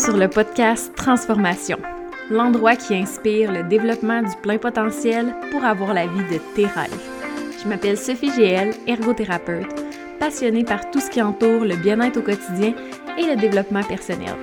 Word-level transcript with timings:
sur 0.00 0.16
le 0.16 0.28
podcast 0.28 0.94
Transformation, 0.96 1.76
l'endroit 2.30 2.74
qui 2.74 2.94
inspire 2.94 3.52
le 3.52 3.62
développement 3.64 4.22
du 4.22 4.34
plein 4.40 4.56
potentiel 4.56 5.34
pour 5.50 5.62
avoir 5.62 5.92
la 5.92 6.06
vie 6.06 6.24
de 6.32 6.38
tes 6.54 6.64
rêves. 6.64 6.98
Je 7.62 7.68
m'appelle 7.68 7.98
Sophie 7.98 8.30
GL, 8.30 8.70
ergothérapeute, 8.86 9.68
passionnée 10.18 10.64
par 10.64 10.90
tout 10.90 11.00
ce 11.00 11.10
qui 11.10 11.20
entoure 11.20 11.66
le 11.66 11.76
bien-être 11.76 12.16
au 12.16 12.22
quotidien 12.22 12.72
et 13.18 13.26
le 13.26 13.36
développement 13.36 13.82
personnel. 13.82 14.34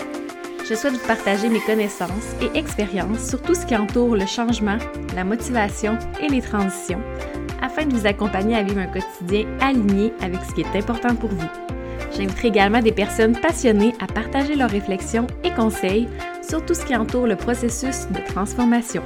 Je 0.69 0.75
souhaite 0.75 0.93
vous 0.93 1.07
partager 1.07 1.49
mes 1.49 1.61
connaissances 1.61 2.35
et 2.39 2.55
expériences 2.55 3.27
sur 3.27 3.41
tout 3.41 3.55
ce 3.55 3.65
qui 3.65 3.75
entoure 3.75 4.15
le 4.15 4.27
changement, 4.27 4.77
la 5.15 5.23
motivation 5.23 5.97
et 6.21 6.27
les 6.27 6.41
transitions, 6.41 7.01
afin 7.63 7.87
de 7.87 7.95
vous 7.95 8.05
accompagner 8.05 8.55
à 8.55 8.61
vivre 8.61 8.81
un 8.81 8.87
quotidien 8.87 9.47
aligné 9.59 10.13
avec 10.21 10.39
ce 10.47 10.53
qui 10.53 10.61
est 10.61 10.75
important 10.77 11.15
pour 11.15 11.31
vous. 11.31 11.76
J'inviterai 12.11 12.47
également 12.47 12.81
des 12.81 12.91
personnes 12.91 13.39
passionnées 13.39 13.93
à 13.99 14.07
partager 14.07 14.55
leurs 14.55 14.69
réflexions 14.69 15.27
et 15.43 15.51
conseils 15.51 16.07
sur 16.47 16.65
tout 16.65 16.73
ce 16.73 16.85
qui 16.85 16.95
entoure 16.95 17.27
le 17.27 17.35
processus 17.35 18.07
de 18.09 18.19
transformation. 18.25 19.03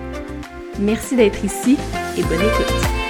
Merci 0.79 1.15
d'être 1.15 1.43
ici 1.43 1.77
et 2.17 2.23
bonne 2.23 2.41
écoute. 2.41 3.01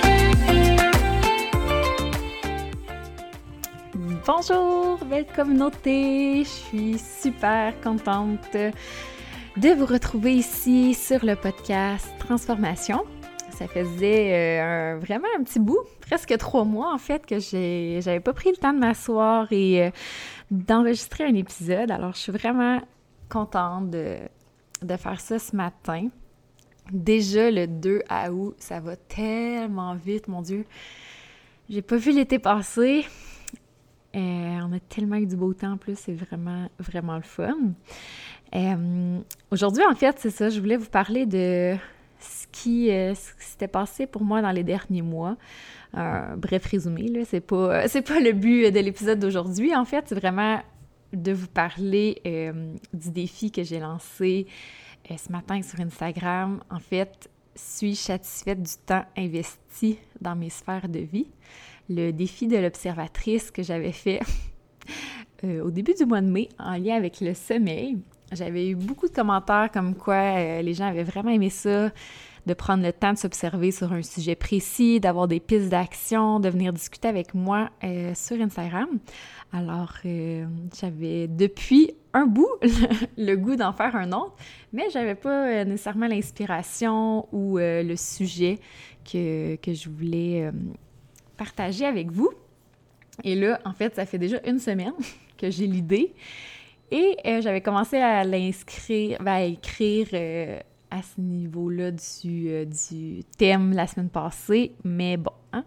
Bonjour, 4.26 5.00
belle 5.05 5.26
communauté! 5.36 6.44
Je 6.44 6.50
suis 6.50 6.98
super 6.98 7.73
contente 7.81 8.55
de 9.58 9.70
vous 9.73 9.86
retrouver 9.86 10.34
ici 10.34 10.94
sur 10.94 11.26
le 11.26 11.36
podcast 11.36 12.08
Transformation. 12.20 13.02
Ça 13.50 13.67
faisait 13.67 14.62
euh, 14.62 14.98
vraiment 15.00 15.28
un 15.38 15.44
petit 15.44 15.59
bout, 15.59 15.81
presque 16.12 16.38
trois 16.38 16.66
mois 16.66 16.94
en 16.94 16.98
fait, 16.98 17.26
que 17.26 17.40
j'avais 17.40 18.20
pas 18.20 18.34
pris 18.34 18.50
le 18.50 18.58
temps 18.58 18.74
de 18.74 18.80
m'asseoir 18.80 19.48
et 19.52 19.86
euh, 19.86 19.92
d'enregistrer 20.52 21.24
un 21.24 21.36
épisode. 21.36 21.90
Alors, 21.90 22.12
je 22.16 22.20
suis 22.20 22.34
vraiment 22.34 22.82
contente 23.30 23.90
de, 23.92 24.18
faire 24.98 25.22
ça 25.22 25.40
ce 25.40 25.56
matin. 25.56 26.09
Déjà 26.92 27.50
le 27.50 27.66
2 27.66 28.02
août, 28.30 28.56
ça 28.58 28.81
va 28.81 28.98
tellement 28.98 29.95
vite, 29.95 30.28
mon 30.28 30.42
Dieu. 30.42 30.66
J'ai 31.70 31.81
pas 31.81 31.95
vu 31.95 32.12
l'été 32.12 32.40
passer. 32.40 33.06
euh, 34.14 34.20
on 34.20 34.73
a 34.73 34.80
tellement 34.90 35.16
eu 35.16 35.25
du 35.25 35.38
beau 35.38 35.53
temps 35.53 35.72
en 35.72 35.78
plus, 35.78 35.98
c'est 35.98 36.14
vraiment, 36.14 36.68
vraiment 36.78 37.16
le 37.16 37.22
fun. 37.22 37.56
Aujourd'hui, 39.50 39.86
en 39.90 39.96
fait, 39.96 40.20
c'est 40.20 40.30
ça, 40.30 40.50
je 40.50 40.59
voulais 40.59 40.75
vous 40.75 40.90
parler 40.90 41.25
de 41.25 41.78
qui, 42.52 42.92
euh, 42.92 43.14
s'était 43.16 43.68
passé 43.68 44.08
pour 44.08 44.23
moi 44.23 44.42
dans 44.42 44.52
les 44.52 44.64
derniers 44.64 45.02
mois. 45.02 45.38
Bref 45.94 46.66
résumé, 46.66 47.08
là, 47.08 47.22
c'est 47.25 47.42
pas, 47.42 47.88
c'est 47.88 48.02
pas 48.02 48.20
le 48.20 48.31
but 48.31 48.72
de 48.72 48.80
l'épisode 48.80 49.20
d'aujourd'hui. 49.20 49.75
En 49.75 49.86
fait, 49.86 50.06
c'est 50.08 50.16
vraiment 50.16 50.61
de 51.14 51.31
vous 51.31 51.47
parler 51.47 52.22
euh, 52.25 52.73
du 52.94 53.11
défi 53.11 53.52
que 53.52 53.64
j'ai 53.64 53.80
lancé 53.80 54.47
euh, 55.09 55.16
ce 55.17 55.31
matin 55.31 55.62
sur 55.62 55.80
Instagram. 55.80 56.62
En 56.69 56.80
fait, 56.80 57.30
suis-je 57.56 58.00
satisfaite 58.00 58.62
du 58.62 58.72
temps 58.86 59.06
investi 59.17 59.97
dans 60.19 60.36
mes 60.36 60.50
sphères 60.50 60.88
de 60.88 61.00
vie? 61.00 61.28
Le 61.89 62.12
défi 62.12 62.47
de 62.47 62.58
l'observatrice 62.58 63.52
que 63.52 63.64
j'avais 63.64 63.92
fait 63.92 64.22
au 65.44 65.72
début 65.72 65.94
du 65.94 66.06
mois 66.06 66.22
de 66.22 66.28
mai 66.28 66.50
en 66.59 66.78
lien 66.78 66.95
avec 66.95 67.19
le 67.19 67.34
sommeil. 67.34 67.97
J'avais 68.31 68.69
eu 68.69 68.75
beaucoup 68.75 69.09
de 69.09 69.14
commentaires 69.14 69.69
comme 69.73 69.95
quoi 69.95 70.62
les 70.62 70.73
gens 70.73 70.86
avaient 70.86 71.03
vraiment 71.03 71.31
aimé 71.31 71.50
ça, 71.50 71.92
de 72.45 72.53
prendre 72.53 72.84
le 72.84 72.92
temps 72.92 73.14
de 73.14 73.17
s'observer 73.17 73.72
sur 73.72 73.94
un 73.94 74.02
sujet 74.02 74.36
précis, 74.36 75.00
d'avoir 75.00 75.28
des 75.28 75.39
pistes 75.39 75.70
d'action, 75.70 76.39
de 76.39 76.50
venir 76.50 76.73
discuter 76.73 77.08
avec 77.08 77.34
moi 77.34 77.70
euh, 77.84 78.14
sur 78.16 78.39
Instagram. 78.42 78.88
Alors, 79.53 79.94
euh, 80.06 80.45
j'avais 80.80 81.28
depuis 81.28 81.92
un 82.14 82.25
bout 82.25 82.50
le, 83.17 83.36
goût 83.36 83.56
d'en 83.56 83.73
faire 83.73 83.95
un 83.95 84.12
autre, 84.12 84.36
mais 84.73 84.89
j'avais 84.92 85.16
pas 85.16 85.47
euh, 85.47 85.66
nécessairement 85.66 86.08
l'inspiration 86.08 87.28
ou 87.31 87.58
le 87.58 87.95
sujet 87.95 88.59
que, 89.09 89.56
que 89.58 89.73
je 89.73 89.90
voulais 89.90 90.52
partager 91.38 91.85
avec 91.85 92.12
vous. 92.12 92.31
Et 93.23 93.35
là, 93.35 93.59
en 93.66 93.73
fait, 93.73 93.96
ça 93.96 94.06
fait 94.06 94.18
déjà 94.18 94.40
une 94.46 94.59
semaine 94.59 94.94
que 95.38 95.50
j'ai 95.50 95.68
l'idée. 95.68 96.13
Et 96.94 97.16
j'avais 97.41 97.62
commencé 97.62 97.96
à 97.97 98.25
l'inscrire, 98.25 99.18
ben, 99.22 99.31
à 99.31 99.44
écrire 99.44 100.08
à 100.91 101.02
ce 101.02 101.19
niveau-là 101.22 101.91
du, 101.91 102.50
euh, 102.50 102.66
du 102.66 103.24
thème 103.38 103.72
la 103.74 103.88
semaine 103.88 104.09
passée, 104.09 104.75
mais 104.84 105.18
bon, 105.18 105.31
hein? 105.53 105.63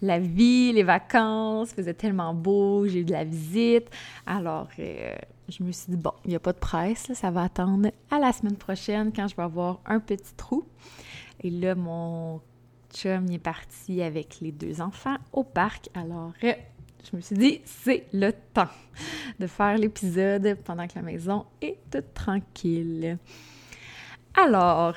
la 0.00 0.18
vie, 0.18 0.72
les 0.72 0.84
vacances 0.84 1.72
faisaient 1.72 1.94
tellement 1.94 2.32
beau, 2.32 2.86
j'ai 2.86 3.00
eu 3.00 3.04
de 3.04 3.12
la 3.12 3.24
visite, 3.24 3.90
alors 4.26 4.68
euh, 4.78 5.14
je 5.48 5.62
me 5.62 5.72
suis 5.72 5.92
dit, 5.92 5.98
bon, 5.98 6.12
il 6.24 6.30
n'y 6.30 6.36
a 6.36 6.40
pas 6.40 6.52
de 6.52 6.58
presse, 6.58 7.12
ça 7.12 7.30
va 7.30 7.42
attendre 7.42 7.90
à 8.10 8.18
la 8.18 8.32
semaine 8.32 8.56
prochaine 8.56 9.12
quand 9.14 9.28
je 9.28 9.36
vais 9.36 9.42
avoir 9.42 9.80
un 9.84 10.00
petit 10.00 10.34
trou. 10.36 10.64
Et 11.40 11.50
là, 11.50 11.74
mon 11.74 12.40
chum 12.94 13.30
est 13.30 13.38
parti 13.38 14.00
avec 14.02 14.38
les 14.40 14.52
deux 14.52 14.80
enfants 14.80 15.16
au 15.32 15.42
parc, 15.42 15.90
alors 15.94 16.32
euh, 16.44 16.52
je 17.10 17.16
me 17.16 17.20
suis 17.20 17.36
dit, 17.36 17.60
c'est 17.64 18.06
le 18.12 18.32
temps 18.32 18.68
de 19.38 19.46
faire 19.46 19.76
l'épisode 19.76 20.56
pendant 20.64 20.86
que 20.86 20.94
la 20.94 21.02
maison 21.02 21.44
est 21.60 21.78
toute 21.90 22.14
tranquille. 22.14 23.18
Alors, 24.36 24.94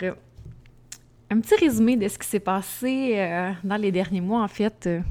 un 1.30 1.40
petit 1.40 1.56
résumé 1.56 1.96
de 1.96 2.08
ce 2.08 2.18
qui 2.18 2.28
s'est 2.28 2.40
passé 2.40 3.14
euh, 3.18 3.52
dans 3.64 3.76
les 3.76 3.92
derniers 3.92 4.20
mois. 4.22 4.42
En 4.42 4.48
fait, 4.48 4.88
euh, 4.88 5.02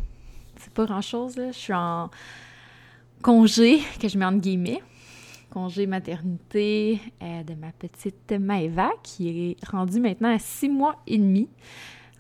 c'est 0.57 0.73
pas 0.73 0.85
grand-chose. 0.85 1.37
Je 1.37 1.53
suis 1.53 1.73
en 1.73 2.11
congé, 3.23 3.79
que 4.01 4.09
je 4.09 4.19
mets 4.19 4.25
entre 4.25 4.41
guillemets, 4.41 4.83
congé 5.51 5.87
maternité 5.87 7.01
euh, 7.23 7.45
de 7.45 7.55
ma 7.55 7.71
petite 7.71 8.33
Maëva, 8.33 8.91
qui 9.05 9.53
est 9.53 9.65
rendue 9.65 10.01
maintenant 10.01 10.35
à 10.35 10.41
six 10.41 10.69
mois 10.69 10.97
et 11.07 11.19
demi. 11.19 11.49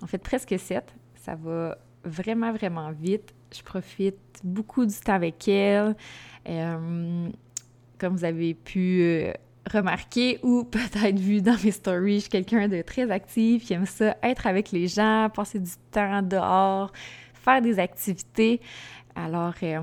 En 0.01 0.07
fait, 0.07 0.19
presque 0.19 0.57
sept. 0.61 0.95
Ça 1.17 1.35
va 1.35 1.77
vraiment, 2.05 2.53
vraiment 2.53 2.93
vite. 2.93 3.35
Je 3.53 3.63
profite 3.63 4.41
beaucoup 4.45 4.87
du 4.87 4.95
temps 4.95 5.15
avec 5.15 5.49
elle. 5.49 5.97
comme 6.45 8.17
vous 8.17 8.25
avez 8.25 8.55
pu 8.55 9.33
remarqué 9.71 10.39
ou 10.43 10.65
peut-être 10.65 11.19
vu 11.19 11.43
dans 11.43 11.57
mes 11.65 11.71
stories, 11.71 12.17
je 12.17 12.21
suis 12.21 12.31
quelqu'un 12.31 12.69
de 12.69 12.83
très 12.83 13.11
actif, 13.11 13.67
qui 13.67 13.75
aime 13.75 13.87
ça, 13.87 14.17
être 14.23 14.47
avec 14.47 14.71
les 14.73 14.87
gens, 14.89 15.29
passer 15.35 15.59
du 15.59 15.71
temps 15.91 16.23
dehors, 16.23 16.93
faire 17.35 17.63
des 17.63 17.79
activités. 17.79 18.61
Alors, 19.15 19.55
euh, 19.63 19.81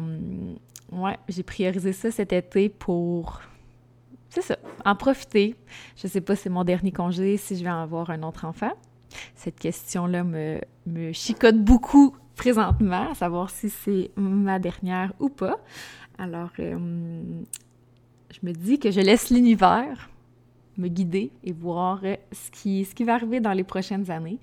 ouais, 0.92 1.18
j'ai 1.28 1.44
priorisé 1.44 1.94
ça 1.94 2.12
cet 2.12 2.34
été 2.34 2.70
pour, 2.70 3.42
c'est 4.30 4.42
ça, 4.42 4.58
en 4.86 4.96
profiter. 4.96 5.56
Je 5.96 6.08
sais 6.08 6.22
pas 6.22 6.36
si 6.36 6.44
c'est 6.44 6.50
mon 6.50 6.64
dernier 6.64 6.92
congé, 6.92 7.38
si 7.38 7.58
je 7.58 7.64
vais 7.64 7.70
avoir 7.70 8.10
un 8.10 8.24
autre 8.24 8.46
enfant. 8.46 8.72
Cette 9.36 9.60
question-là 9.60 10.24
me, 10.24 10.60
me 10.88 11.12
chicote 11.12 11.60
beaucoup 11.60 12.16
présentement, 12.36 13.12
à 13.12 13.16
savoir 13.16 13.50
si 13.50 13.70
c'est 13.70 14.12
ma 14.16 14.60
dernière 14.60 15.14
ou 15.20 15.30
pas. 15.30 15.60
Alors, 16.18 16.52
euh, 16.60 17.44
je 18.34 18.40
me 18.48 18.52
dis 18.52 18.80
que 18.80 18.92
je 18.92 19.00
laisse 19.00 19.30
l'univers 19.30 20.10
me 20.78 20.88
guider 20.88 21.32
et 21.44 21.52
voir 21.52 22.00
euh, 22.04 22.16
ce 22.32 22.50
qui, 22.50 22.84
ce 22.86 22.96
qui 22.96 23.04
va 23.04 23.14
arriver 23.14 23.40
dans 23.40 23.54
les 23.54 23.64
prochaines 23.64 24.10
années. 24.10 24.40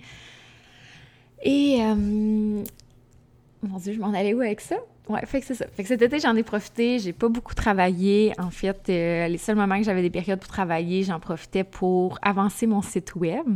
Et 1.42 1.78
euh, 1.80 1.94
mon 1.94 3.78
Dieu, 3.78 3.92
je 3.92 3.98
m'en 3.98 4.12
allais 4.14 4.32
où 4.32 4.40
avec 4.40 4.60
ça? 4.60 4.76
Ouais, 5.08 5.24
fait 5.26 5.40
que 5.40 5.46
c'est 5.46 5.54
ça. 5.54 5.66
Fait 5.74 5.82
que 5.82 5.88
cet 5.88 6.02
été, 6.02 6.20
j'en 6.20 6.36
ai 6.36 6.44
profité. 6.44 7.00
J'ai 7.00 7.12
pas 7.12 7.28
beaucoup 7.28 7.54
travaillé. 7.54 8.32
En 8.38 8.50
fait, 8.50 8.88
euh, 8.88 9.26
les 9.26 9.38
seuls 9.38 9.56
moments 9.56 9.78
que 9.78 9.84
j'avais 9.84 10.02
des 10.02 10.10
périodes 10.10 10.38
pour 10.38 10.48
travailler, 10.48 11.02
j'en 11.02 11.18
profitais 11.18 11.64
pour 11.64 12.18
avancer 12.22 12.68
mon 12.68 12.82
site 12.82 13.16
web 13.16 13.46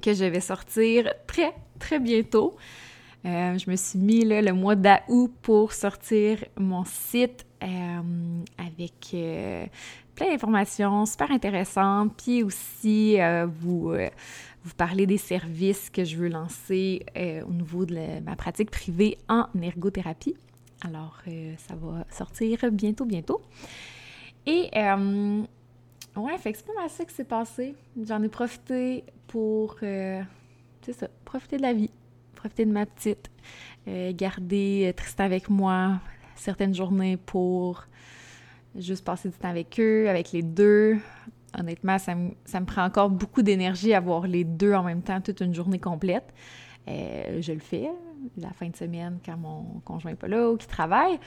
que 0.00 0.14
je 0.14 0.24
vais 0.24 0.40
sortir 0.40 1.12
très, 1.26 1.52
très 1.80 1.98
bientôt. 1.98 2.56
je 3.24 3.68
me 3.68 3.74
suis 3.74 3.98
mis 3.98 4.24
le 4.24 4.52
mois 4.52 4.76
d'août 4.76 5.32
pour 5.42 5.72
sortir 5.72 6.44
mon 6.56 6.84
site 6.84 7.44
euh, 7.62 8.44
avec 8.56 9.10
euh, 9.14 9.66
plein 10.14 10.28
d'informations 10.28 11.06
super 11.06 11.30
intéressantes, 11.32 12.14
puis 12.16 12.44
aussi 12.44 13.20
euh, 13.20 13.46
vous, 13.46 13.92
vous 14.64 14.74
parler 14.76 15.06
des 15.06 15.18
services 15.18 15.90
que 15.90 16.04
je 16.04 16.16
veux 16.16 16.28
lancer 16.28 17.04
au 17.16 17.52
niveau 17.52 17.84
de 17.84 18.20
ma 18.20 18.36
pratique 18.36 18.70
privée 18.70 19.18
en 19.28 19.46
ergothérapie. 19.60 20.36
Alors, 20.82 21.20
ça 21.56 21.74
va 21.74 22.04
sortir 22.10 22.58
bientôt, 22.70 23.04
bientôt. 23.04 23.42
Et 24.46 24.70
ouais, 24.74 26.38
fait 26.38 26.52
que 26.52 26.58
c'est 26.58 26.66
pas 26.66 26.74
mal 26.74 26.90
ça 26.90 27.04
qui 27.04 27.14
s'est 27.14 27.24
passé. 27.24 27.74
J'en 28.06 28.22
ai 28.22 28.28
profité 28.28 29.04
pour, 29.26 29.76
c'est 29.80 30.92
ça, 30.92 31.08
profiter 31.24 31.56
de 31.56 31.62
la 31.62 31.72
vie, 31.72 31.90
profiter 32.36 32.64
de 32.64 32.72
ma 32.72 32.86
petite, 32.86 33.30
garder 33.86 34.92
Tristan 34.96 35.24
avec 35.24 35.50
moi, 35.50 36.00
certaines 36.38 36.74
journées 36.74 37.16
pour 37.16 37.84
juste 38.76 39.04
passer 39.04 39.28
du 39.28 39.36
temps 39.36 39.48
avec 39.48 39.78
eux, 39.80 40.08
avec 40.08 40.32
les 40.32 40.42
deux. 40.42 40.98
Honnêtement, 41.58 41.98
ça 41.98 42.14
me, 42.14 42.64
prend 42.64 42.84
encore 42.84 43.10
beaucoup 43.10 43.42
d'énergie 43.42 43.94
avoir 43.94 44.26
les 44.26 44.44
deux 44.44 44.74
en 44.74 44.82
même 44.82 45.02
temps 45.02 45.20
toute 45.20 45.40
une 45.40 45.54
journée 45.54 45.78
complète. 45.78 46.34
Euh, 46.88 47.40
je 47.40 47.52
le 47.52 47.58
fais 47.58 47.90
la 48.36 48.50
fin 48.50 48.68
de 48.68 48.76
semaine 48.76 49.18
quand 49.24 49.36
mon 49.36 49.80
conjoint 49.84 50.12
n'est 50.12 50.16
pas 50.16 50.28
là 50.28 50.50
ou 50.50 50.56
qu'il 50.56 50.68
travaille. 50.68 51.18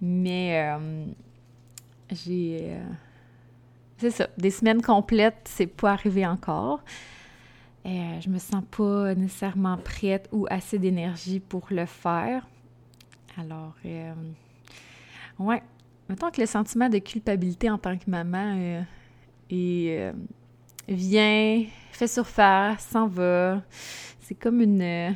Mais 0.00 0.74
euh, 0.74 1.06
j'ai. 2.10 2.58
Euh, 2.62 2.84
c'est 3.98 4.10
ça, 4.10 4.28
des 4.36 4.50
semaines 4.50 4.82
complètes, 4.82 5.40
c'est 5.44 5.66
pas 5.66 5.92
arrivé 5.92 6.26
encore. 6.26 6.80
Euh, 7.86 8.20
je 8.20 8.28
me 8.28 8.38
sens 8.38 8.62
pas 8.70 9.14
nécessairement 9.14 9.78
prête 9.78 10.28
ou 10.32 10.46
assez 10.50 10.78
d'énergie 10.78 11.40
pour 11.40 11.66
le 11.70 11.86
faire. 11.86 12.46
Alors, 13.38 13.74
ouais, 15.38 15.62
mettons 16.08 16.30
que 16.30 16.40
le 16.40 16.46
sentiment 16.46 16.88
de 16.88 16.98
culpabilité 16.98 17.70
en 17.70 17.78
tant 17.78 17.96
que 17.96 18.08
maman 18.08 18.56
euh, 18.56 18.82
euh, 19.52 20.12
vient, 20.88 21.64
fait 21.92 22.06
surface, 22.06 22.84
s'en 22.84 23.06
va. 23.06 23.62
C'est 24.20 24.34
comme 24.34 24.60
une, 24.60 25.14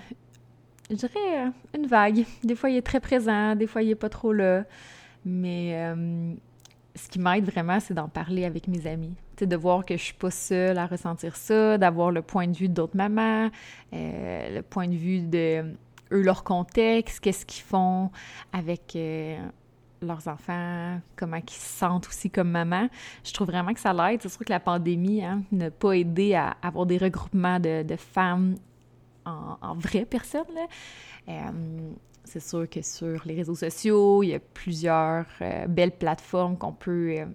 je 0.90 0.94
dirais, 0.94 1.52
une 1.76 1.87
vague. 1.87 2.25
Des 2.44 2.55
fois, 2.55 2.70
il 2.70 2.76
est 2.76 2.82
très 2.82 3.00
présent, 3.00 3.56
des 3.56 3.67
fois, 3.67 3.82
il 3.82 3.90
est 3.90 3.96
pas 3.96 4.08
trop 4.08 4.32
là. 4.32 4.64
Mais 5.25 5.75
ce 6.94 7.08
qui 7.08 7.19
m'aide 7.19 7.44
vraiment, 7.44 7.81
c'est 7.81 7.94
d'en 7.94 8.08
parler 8.08 8.44
avec 8.44 8.69
mes 8.69 8.87
amis. 8.87 9.14
C'est 9.37 9.46
de 9.46 9.56
voir 9.56 9.84
que 9.84 9.96
je 9.96 10.02
suis 10.02 10.14
pas 10.14 10.31
seule 10.31 10.76
à 10.78 10.87
ressentir 10.87 11.34
ça, 11.37 11.78
d'avoir 11.78 12.11
le 12.11 12.20
point 12.20 12.46
de 12.46 12.56
vue 12.56 12.69
d'autres 12.69 12.96
mamans, 12.96 13.49
euh, 13.93 14.56
le 14.56 14.62
point 14.62 14.87
de 14.87 14.94
vue 14.94 15.20
de 15.20 15.64
eux, 16.12 16.22
leur 16.22 16.44
contexte, 16.44 17.20
qu'est-ce 17.20 17.46
qu'ils 17.46 17.64
font 17.64 18.11
avec 18.52 18.94
euh, 18.96 19.38
leurs 20.02 20.29
enfants, 20.29 21.00
comment 21.17 21.37
ils 21.37 21.50
se 21.50 21.79
sentent 21.79 22.08
aussi 22.08 22.31
comme 22.31 22.50
maman. 22.50 22.88
Je 23.25 23.32
trouve 23.32 23.49
vraiment 23.49 23.73
que 23.73 23.81
ça 23.81 23.93
l'aide. 23.93 24.20
C'est 24.23 24.29
sûr 24.29 24.44
que 24.44 24.52
la 24.52 24.61
pandémie 24.61 25.25
hein, 25.25 25.43
n'a 25.52 25.70
pas 25.70 25.93
aidé 25.93 26.35
à 26.35 26.56
avoir 26.62 26.87
des 26.87 26.99
regroupements 26.99 27.61
de, 27.61 27.85
femmes 27.97 28.56
en, 29.26 29.56
en 29.61 29.75
vraies 29.75 30.06
personnes. 30.06 30.44
Euh, 31.29 31.91
c'est 32.25 32.41
sûr 32.41 32.69
que 32.69 32.82
sur 32.82 33.23
les 33.25 33.35
réseaux 33.35 33.55
sociaux, 33.55 34.23
il 34.23 34.29
y 34.29 34.35
a 34.35 34.38
plusieurs 34.38 35.26
euh, 35.41 35.67
belles 35.67 35.97
plateformes 35.97 36.56
qu'on 36.56 36.73
peut, 36.73 37.17
euh, 37.19 37.26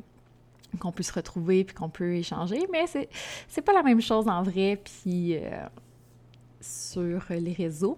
qu'on 0.80 0.92
peut 0.92 1.04
se 1.04 1.14
retrouver 1.14 1.64
puis 1.64 1.76
qu'on 1.76 1.90
peut 1.90 2.16
échanger, 2.16 2.66
mais 2.72 2.88
c'est, 2.88 3.10
c'est 3.48 3.62
pas 3.62 3.74
la 3.74 3.84
même 3.84 4.02
chose 4.02 4.28
en 4.28 4.44
vrai 4.44 4.82
puis 4.84 5.38
sur 6.62 7.22
les 7.30 7.54
réseaux. 7.54 7.98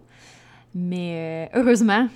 Mais 0.76 1.50
heureusement, 1.54 2.08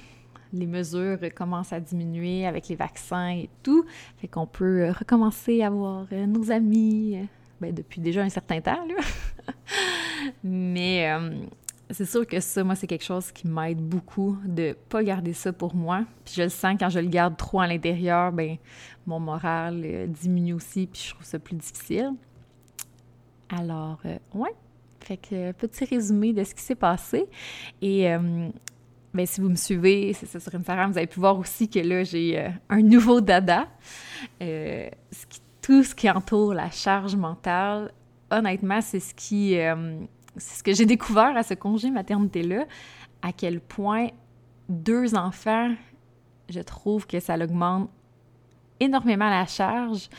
les 0.54 0.66
mesures 0.66 1.18
commencent 1.36 1.74
à 1.74 1.80
diminuer 1.80 2.46
avec 2.46 2.68
les 2.68 2.76
vaccins 2.76 3.30
et 3.30 3.50
tout, 3.64 3.86
fait 4.18 4.28
qu'on 4.28 4.48
peut 4.48 4.90
recommencer 4.92 5.62
à 5.62 5.70
voir 5.70 6.08
nos 6.28 6.52
amis 6.52 7.18
ben, 7.60 7.74
depuis 7.74 8.02
déjà 8.02 8.22
un 8.22 8.30
certain 8.30 8.62
temps. 8.62 8.86
Là. 8.86 9.54
mais 10.44 11.08
c'est 11.94 12.06
sûr 12.06 12.26
que 12.26 12.40
ça, 12.40 12.64
moi, 12.64 12.76
c'est 12.76 12.88
quelque 12.88 13.04
chose 13.04 13.32
qui 13.32 13.48
m'aide 13.48 13.80
beaucoup 13.80 14.38
de 14.46 14.76
pas 14.90 15.04
garder 15.04 15.34
ça 15.34 15.52
pour 15.52 15.76
moi. 15.76 16.06
Puis 16.26 16.36
je 16.38 16.44
le 16.44 16.50
sens 16.50 16.76
quand 16.80 16.90
je 16.90 17.00
le 17.00 17.08
garde 17.08 17.38
trop 17.38 17.60
à 17.60 17.68
l'intérieur, 17.68 18.32
ben 18.32 18.58
mon 19.06 19.20
moral 19.20 19.82
euh, 19.84 20.08
diminue 20.08 20.54
aussi, 20.54 20.88
puis 20.88 21.02
je 21.08 21.14
trouve 21.14 21.26
ça 21.26 21.40
plus 21.40 21.56
difficile. 21.56 22.12
Alors, 23.50 24.00
euh, 24.06 24.18
ouais. 24.34 24.54
Fait 25.02 25.18
que 25.18 25.52
petit 25.54 25.84
résumé 25.86 26.32
de 26.32 26.44
ce 26.44 26.54
qui 26.54 26.62
s'est 26.62 26.76
passé. 26.76 27.26
Et 27.82 28.08
euh, 29.14 29.18
ben, 29.18 29.26
si 29.26 29.42
vous 29.42 29.50
me 29.50 29.56
suivez, 29.56 30.14
c'est 30.14 30.26
ça 30.26 30.40
sur 30.40 30.54
Instagram, 30.56 30.92
vous 30.92 30.98
avez 30.98 31.08
pu 31.08 31.20
voir 31.20 31.38
aussi 31.38 31.70
que 31.70 31.80
là, 31.80 32.04
j'ai 32.04 32.52
un 32.70 32.82
nouveau 32.82 33.22
dada. 33.22 33.68
tout 35.62 35.84
ce 35.84 35.96
qui 35.96 36.10
entoure 36.10 36.54
la 36.54 36.72
charge 36.72 37.16
mentale, 37.16 37.92
honnêtement, 38.30 38.82
c'est 38.82 39.00
ce 39.00 39.14
qui 39.14 39.58
c'est 40.38 40.60
ce 40.60 40.64
que 40.64 40.74
j'ai 40.74 40.86
découvert 40.86 41.36
à 41.36 41.44
ce 41.44 41.54
congé 41.54 41.92
maternité-là, 41.92 42.66
à 43.22 43.34
quel 43.34 43.60
point 43.60 44.08
deux 44.70 45.16
enfants, 45.16 45.74
je 46.50 46.62
trouve 46.62 47.06
que 47.06 47.20
ça 47.20 47.36
augmente 47.36 47.90
énormément 48.80 49.30
la 49.30 49.46
charge. 49.46 50.10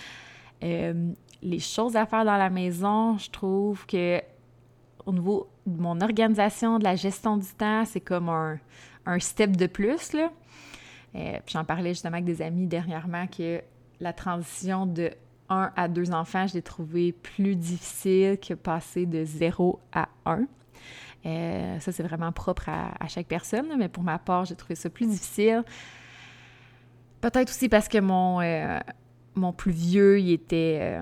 Euh, 0.63 1.13
les 1.43 1.59
choses 1.59 1.97
à 1.97 2.07
faire 2.07 2.25
dans 2.25 2.37
la 2.37 2.51
maison, 2.51 3.19
je 3.19 3.31
trouve 3.31 3.85
que 3.87 4.21
au 5.05 5.13
niveau 5.13 5.49
mon 5.67 6.01
organisation, 6.01 6.79
de 6.79 6.85
la 6.85 6.97
gestion 6.97 7.37
du 7.37 7.49
temps, 7.49 7.85
c'est 7.85 8.01
comme 8.01 8.29
un, 8.29 8.59
un, 9.07 9.19
step 9.19 9.57
de 9.57 9.67
plus. 9.67 10.13
Là. 10.13 10.31
Euh, 11.15 11.39
j'en 11.47 11.65
parlais 11.65 11.91
justement 11.91 12.15
avec 12.15 12.25
des 12.25 12.43
amis 12.43 12.67
dernièrement 12.67 13.27
que 13.27 13.63
la 14.01 14.13
transition 14.13 14.87
de 14.87 15.11
à 15.77 15.89
deux 15.89 16.13
enfants, 16.13 16.47
je 16.47 16.55
l'ai 16.55 16.63
trouvé 16.63 17.13
plus 17.13 17.57
difficile 17.57 18.39
que 18.39 18.55
passer 18.55 19.05
de 19.05 19.23
0 19.23 19.81
à 19.93 20.09
1. 20.25 20.47
Euh, 21.25 21.79
ça, 21.81 21.93
c'est 21.93 22.03
vraiment 22.03 22.33
propre 22.33 22.69
à, 22.69 23.07
chaque 23.09 23.27
personne, 23.27 23.67
mais 23.77 23.89
pour 23.89 24.03
ma 24.03 24.19
part, 24.19 24.47
j'ai 24.47 24.57
trouvé 24.57 24.75
ça 24.75 24.89
plus 24.89 25.07
difficile. 25.07 25.63
Peut-être 27.21 27.51
aussi 27.51 27.69
parce 27.69 27.87
que 27.89 27.99
mon, 27.99 28.41
euh, 28.41 28.81
mon 29.35 29.53
plus 29.53 29.73
vieux, 29.73 30.21
il 30.21 30.33
était, 30.33 31.01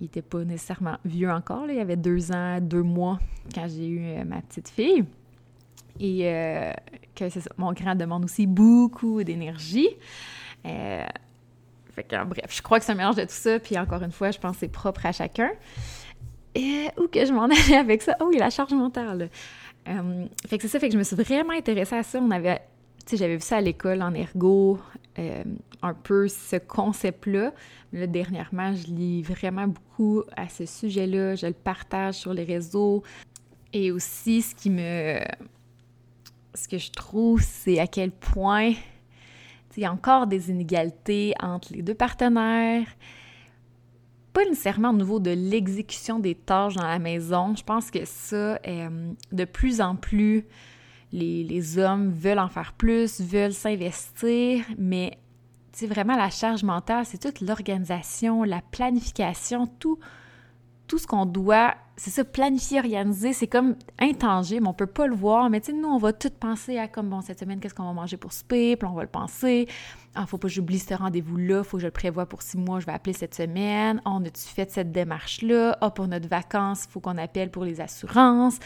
il 0.00 0.06
était 0.06 0.22
pas 0.22 0.44
nécessairement 0.44 0.96
vieux 1.04 1.30
encore. 1.30 1.64
Il 1.68 1.78
avait 1.78 1.96
deux 1.96 2.32
ans, 2.32 2.60
deux 2.60 2.82
mois 2.82 3.18
quand 3.54 3.66
j'ai 3.68 3.88
eu 3.88 4.24
ma 4.24 4.40
petite 4.42 4.68
fille. 4.68 5.04
Et 6.00 6.30
que 7.16 7.28
ça, 7.28 7.40
mon 7.56 7.72
grand 7.72 7.96
demande 7.96 8.24
aussi 8.24 8.46
beaucoup 8.46 9.24
d'énergie 9.24 9.88
bref, 12.26 12.56
je 12.56 12.62
crois 12.62 12.78
que 12.78 12.84
c'est 12.84 12.92
un 12.92 12.96
mélange 12.96 13.16
de 13.16 13.22
tout 13.22 13.28
ça, 13.30 13.58
puis 13.58 13.78
encore 13.78 14.02
une 14.02 14.12
fois, 14.12 14.30
je 14.30 14.38
pense 14.38 14.52
que 14.52 14.60
c'est 14.60 14.68
propre 14.68 15.06
à 15.06 15.12
chacun. 15.12 15.50
Et 16.54 16.88
où 16.98 17.08
que 17.08 17.24
je 17.24 17.32
m'en 17.32 17.44
allais 17.44 17.76
avec 17.76 18.02
ça? 18.02 18.16
Oh, 18.20 18.30
a 18.34 18.38
la 18.38 18.50
charge 18.50 18.72
mentale. 18.72 19.30
Euh, 19.88 20.26
fait 20.46 20.58
que 20.58 20.62
c'est 20.62 20.68
ça, 20.68 20.80
fait 20.80 20.88
que 20.88 20.94
je 20.94 20.98
me 20.98 21.04
suis 21.04 21.16
vraiment 21.16 21.52
intéressée 21.52 21.96
à 21.96 22.02
ça. 22.02 22.18
On 22.20 22.30
avait, 22.30 22.60
tu 23.06 23.10
sais, 23.10 23.16
j'avais 23.16 23.36
vu 23.36 23.42
ça 23.42 23.56
à 23.56 23.60
l'école 23.60 24.02
en 24.02 24.14
ergo, 24.14 24.78
euh, 25.18 25.44
un 25.82 25.94
peu 25.94 26.28
ce 26.28 26.56
concept-là. 26.56 27.52
Là, 27.92 28.06
dernièrement, 28.06 28.74
je 28.74 28.86
lis 28.86 29.22
vraiment 29.22 29.66
beaucoup 29.68 30.22
à 30.36 30.48
ce 30.48 30.66
sujet-là. 30.66 31.34
Je 31.34 31.46
le 31.46 31.52
partage 31.52 32.14
sur 32.14 32.32
les 32.32 32.44
réseaux. 32.44 33.02
Et 33.72 33.90
aussi, 33.90 34.42
ce 34.42 34.54
qui 34.54 34.70
me. 34.70 35.20
Ce 36.54 36.66
que 36.66 36.78
je 36.78 36.90
trouve, 36.90 37.40
c'est 37.40 37.78
à 37.78 37.86
quel 37.86 38.10
point 38.10 38.72
il 39.78 39.82
y 39.82 39.84
a 39.84 39.92
encore 39.92 40.26
des 40.26 40.50
inégalités 40.50 41.34
entre 41.40 41.72
les 41.72 41.82
deux 41.82 41.94
partenaires. 41.94 42.88
Pas 44.32 44.44
nécessairement 44.44 44.90
au 44.90 44.96
niveau 44.96 45.20
de 45.20 45.30
l'exécution 45.30 46.18
des 46.18 46.34
tâches 46.34 46.74
dans 46.74 46.86
la 46.86 46.98
maison. 46.98 47.54
Je 47.54 47.62
pense 47.62 47.88
que 47.92 48.04
ça, 48.04 48.58
euh, 48.66 49.12
de 49.30 49.44
plus 49.44 49.80
en 49.80 49.94
plus, 49.94 50.44
les, 51.12 51.78
hommes 51.78 52.10
veulent 52.10 52.38
en 52.38 52.48
faire 52.48 52.72
plus, 52.72 53.20
veulent 53.20 53.52
s'investir, 53.52 54.64
mais 54.76 55.18
c'est 55.72 55.86
vraiment 55.86 56.16
la 56.16 56.30
charge 56.30 56.64
mentale, 56.64 57.04
c'est 57.06 57.18
toute 57.18 57.40
l'organisation, 57.40 58.42
la 58.42 58.60
planification, 58.60 59.66
tout, 59.66 59.98
tout 60.86 60.98
ce 60.98 61.06
qu'on 61.06 61.26
doit, 61.26 61.74
c'est 61.96 62.10
ça, 62.10 62.24
planifier, 62.24 62.78
organiser, 62.78 63.32
c'est 63.32 63.46
comme 63.46 63.76
intangible, 63.98 64.66
on 64.66 64.72
peut 64.72 64.86
pas 64.86 65.06
le 65.06 65.14
voir, 65.14 65.50
mais 65.50 65.60
tu 65.60 65.72
nous, 65.72 65.88
on 65.88 65.98
va 65.98 66.12
tout 66.12 66.30
penser 66.30 66.78
à 66.78 66.88
comme, 66.88 67.08
bon, 67.08 67.20
cette 67.20 67.40
semaine, 67.40 67.60
qu'est-ce 67.60 67.74
qu'on 67.74 67.84
va 67.84 67.92
manger 67.92 68.16
pour 68.16 68.32
souper, 68.32 68.76
puis 68.76 68.88
on 68.88 68.94
va 68.94 69.02
le 69.02 69.08
penser. 69.08 69.68
Ah, 70.14 70.26
faut 70.26 70.38
pas 70.38 70.48
que 70.48 70.54
j'oublie 70.54 70.78
ce 70.78 70.94
rendez-vous-là, 70.94 71.62
faut 71.62 71.76
que 71.76 71.82
je 71.82 71.86
le 71.86 71.92
prévoie 71.92 72.26
pour 72.26 72.42
six 72.42 72.58
mois, 72.58 72.80
je 72.80 72.86
vais 72.86 72.92
appeler 72.92 73.12
cette 73.12 73.34
semaine. 73.34 74.02
On 74.04 74.24
a-tu 74.24 74.42
fait 74.42 74.70
cette 74.70 74.90
démarche-là? 74.90 75.78
Ah, 75.80 75.90
pour 75.90 76.08
notre 76.08 76.28
vacances, 76.28 76.86
il 76.86 76.90
faut 76.90 77.00
qu'on 77.00 77.18
appelle 77.18 77.50
pour 77.50 77.64
les 77.64 77.80
assurances. 77.80 78.58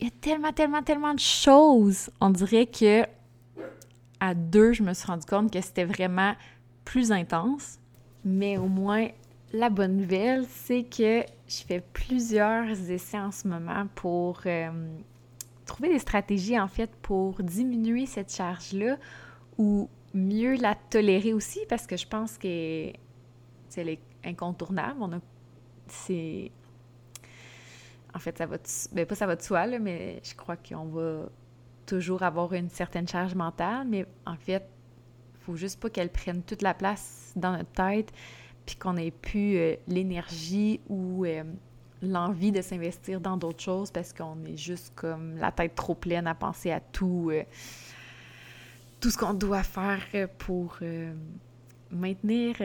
Il 0.00 0.04
y 0.04 0.08
a 0.08 0.12
tellement, 0.20 0.52
tellement, 0.52 0.82
tellement 0.82 1.14
de 1.14 1.20
choses. 1.20 2.10
On 2.20 2.30
dirait 2.30 2.66
que 2.66 3.04
à 4.18 4.34
deux, 4.34 4.72
je 4.72 4.82
me 4.82 4.94
suis 4.94 5.06
rendu 5.06 5.26
compte 5.26 5.52
que 5.52 5.60
c'était 5.60 5.84
vraiment 5.84 6.34
plus 6.84 7.12
intense, 7.12 7.78
mais 8.24 8.56
au 8.58 8.66
moins 8.66 9.08
la 9.52 9.70
bonne 9.70 9.96
nouvelle, 9.96 10.46
c'est 10.48 10.84
que 10.84 11.24
je 11.48 11.62
fais 11.66 11.82
plusieurs 11.92 12.68
essais 12.90 13.18
en 13.18 13.32
ce 13.32 13.48
moment 13.48 13.86
pour 13.94 14.40
euh, 14.46 14.70
trouver 15.66 15.88
des 15.88 15.98
stratégies, 15.98 16.58
en 16.58 16.68
fait, 16.68 16.90
pour 17.02 17.42
diminuer 17.42 18.06
cette 18.06 18.32
charge-là 18.32 18.96
ou 19.58 19.88
mieux 20.14 20.54
la 20.54 20.74
tolérer 20.74 21.32
aussi, 21.32 21.60
parce 21.68 21.86
que 21.86 21.96
je 21.96 22.06
pense 22.06 22.38
que 22.38 22.92
c'est 23.68 23.86
est 23.86 24.00
incontournable. 24.24 24.96
On 25.00 25.12
a... 25.12 25.20
C'est... 25.88 26.52
En 28.14 28.18
fait, 28.18 28.38
ça 28.38 28.46
va... 28.46 28.56
Ben, 28.92 29.06
pas 29.06 29.14
ça 29.14 29.26
va 29.26 29.36
de 29.36 29.42
soi, 29.42 29.66
là, 29.66 29.78
mais 29.78 30.20
je 30.24 30.34
crois 30.34 30.56
qu'on 30.56 30.86
va 30.86 31.28
toujours 31.86 32.22
avoir 32.22 32.52
une 32.52 32.70
certaine 32.70 33.08
charge 33.08 33.34
mentale, 33.34 33.86
mais 33.88 34.06
en 34.26 34.36
fait, 34.36 34.64
faut 35.40 35.56
juste 35.56 35.80
pas 35.80 35.90
qu'elle 35.90 36.10
prenne 36.10 36.42
toute 36.42 36.62
la 36.62 36.74
place 36.74 37.32
dans 37.36 37.52
notre 37.52 37.70
tête 37.72 38.12
puis 38.66 38.76
qu'on 38.76 38.92
n'ait 38.94 39.10
plus 39.10 39.56
euh, 39.56 39.74
l'énergie 39.88 40.80
ou 40.88 41.24
euh, 41.24 41.42
l'envie 42.02 42.52
de 42.52 42.62
s'investir 42.62 43.20
dans 43.20 43.36
d'autres 43.36 43.62
choses 43.62 43.90
parce 43.90 44.12
qu'on 44.12 44.44
est 44.44 44.56
juste 44.56 44.92
comme 44.94 45.36
la 45.38 45.50
tête 45.50 45.74
trop 45.74 45.94
pleine 45.94 46.26
à 46.26 46.34
penser 46.34 46.70
à 46.70 46.78
tout, 46.80 47.30
euh, 47.32 47.42
tout 49.00 49.10
ce 49.10 49.18
qu'on 49.18 49.34
doit 49.34 49.62
faire 49.62 50.28
pour 50.38 50.78
maintenir 51.90 52.56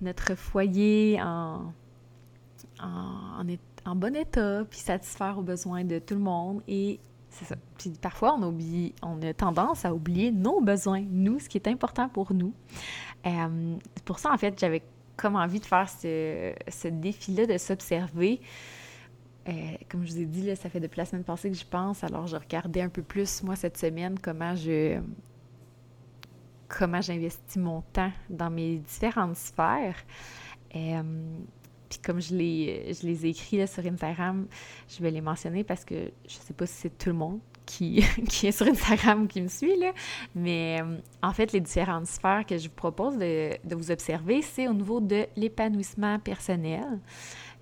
notre 0.00 0.34
foyer 0.34 1.20
en, 1.20 1.72
en, 2.82 3.96
bon 3.96 4.16
état, 4.16 4.64
puis 4.68 4.78
satisfaire 4.78 5.38
aux 5.38 5.42
besoins 5.42 5.84
de 5.84 5.98
tout 5.98 6.14
le 6.14 6.20
monde. 6.20 6.62
Et 6.68 7.00
c'est 7.30 7.44
ça. 7.44 7.56
Puis 7.78 7.90
parfois, 8.00 8.38
on, 8.38 9.22
a 9.22 9.34
tendance 9.34 9.84
à 9.84 9.94
oublier 9.94 10.30
nos 10.30 10.60
besoins, 10.60 11.04
nous, 11.08 11.38
ce 11.38 11.48
qui 11.48 11.58
est 11.58 11.68
important 11.68 12.08
pour 12.08 12.34
nous. 12.34 12.52
pour 14.04 14.18
ça, 14.18 14.32
en 14.32 14.36
fait, 14.36 14.58
j'avais 14.58 14.82
comme 15.16 15.36
envie 15.36 15.60
de 15.60 15.66
faire 15.66 15.88
ce, 15.88 16.52
ce 16.68 16.88
défi-là, 16.88 17.46
de 17.46 17.58
s'observer. 17.58 18.40
Euh, 19.48 19.52
comme 19.88 20.04
je 20.06 20.12
vous 20.12 20.20
ai 20.20 20.26
dit, 20.26 20.42
là, 20.42 20.56
ça 20.56 20.68
fait 20.68 20.80
depuis 20.80 20.98
la 20.98 21.04
semaine 21.04 21.24
passée 21.24 21.50
que 21.50 21.56
j'y 21.56 21.64
pense, 21.64 22.04
alors 22.04 22.26
je 22.26 22.36
regardais 22.36 22.80
un 22.80 22.88
peu 22.88 23.02
plus, 23.02 23.42
moi, 23.42 23.56
cette 23.56 23.76
semaine, 23.76 24.18
comment 24.18 24.54
je 24.54 25.00
comment 26.68 27.02
j'investis 27.02 27.56
mon 27.56 27.82
temps 27.82 28.12
dans 28.30 28.48
mes 28.48 28.78
différentes 28.78 29.36
sphères. 29.36 29.96
Euh, 30.74 31.02
puis 31.92 32.00
comme 32.02 32.22
je 32.22 32.34
les, 32.34 32.94
je 32.94 33.06
les 33.06 33.26
ai 33.26 33.28
écrits 33.30 33.58
là, 33.58 33.66
sur 33.66 33.84
Instagram, 33.84 34.46
je 34.88 35.02
vais 35.02 35.10
les 35.10 35.20
mentionner 35.20 35.62
parce 35.62 35.84
que 35.84 36.10
je 36.26 36.34
sais 36.34 36.54
pas 36.54 36.64
si 36.64 36.74
c'est 36.74 36.96
tout 36.96 37.10
le 37.10 37.16
monde 37.16 37.38
qui, 37.66 38.02
qui 38.30 38.46
est 38.46 38.52
sur 38.52 38.66
Instagram 38.66 39.24
ou 39.24 39.26
qui 39.26 39.42
me 39.42 39.48
suit, 39.48 39.78
là. 39.78 39.92
mais 40.34 40.80
euh, 40.80 40.96
en 41.22 41.34
fait, 41.34 41.52
les 41.52 41.60
différentes 41.60 42.06
sphères 42.06 42.46
que 42.46 42.56
je 42.56 42.68
vous 42.68 42.74
propose 42.74 43.18
de, 43.18 43.50
de 43.62 43.74
vous 43.74 43.90
observer, 43.90 44.40
c'est 44.40 44.68
au 44.68 44.72
niveau 44.72 45.00
de 45.00 45.26
l'épanouissement 45.36 46.18
personnel. 46.18 46.98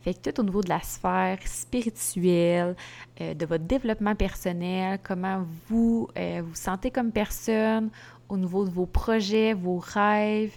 Fait 0.01 0.15
que 0.15 0.31
tout 0.31 0.41
au 0.41 0.45
niveau 0.45 0.63
de 0.63 0.69
la 0.69 0.81
sphère 0.81 1.39
spirituelle, 1.45 2.77
euh, 3.21 3.35
de 3.35 3.47
votre 3.47 3.65
développement 3.65 4.15
personnel, 4.15 5.01
comment 5.03 5.45
vous 5.69 6.09
euh, 6.17 6.41
vous 6.45 6.55
sentez 6.55 6.93
comme 6.93 7.11
personne, 7.11 7.91
au 8.29 8.37
niveau 8.37 8.65
de 8.65 8.71
vos 8.71 8.87
projets, 8.87 9.55
vos 9.55 9.79
rêves, 9.79 10.57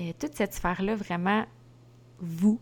euh, 0.00 0.12
toute 0.18 0.34
cette 0.34 0.52
sphère-là, 0.52 0.96
vraiment, 0.96 1.46
vous, 2.18 2.58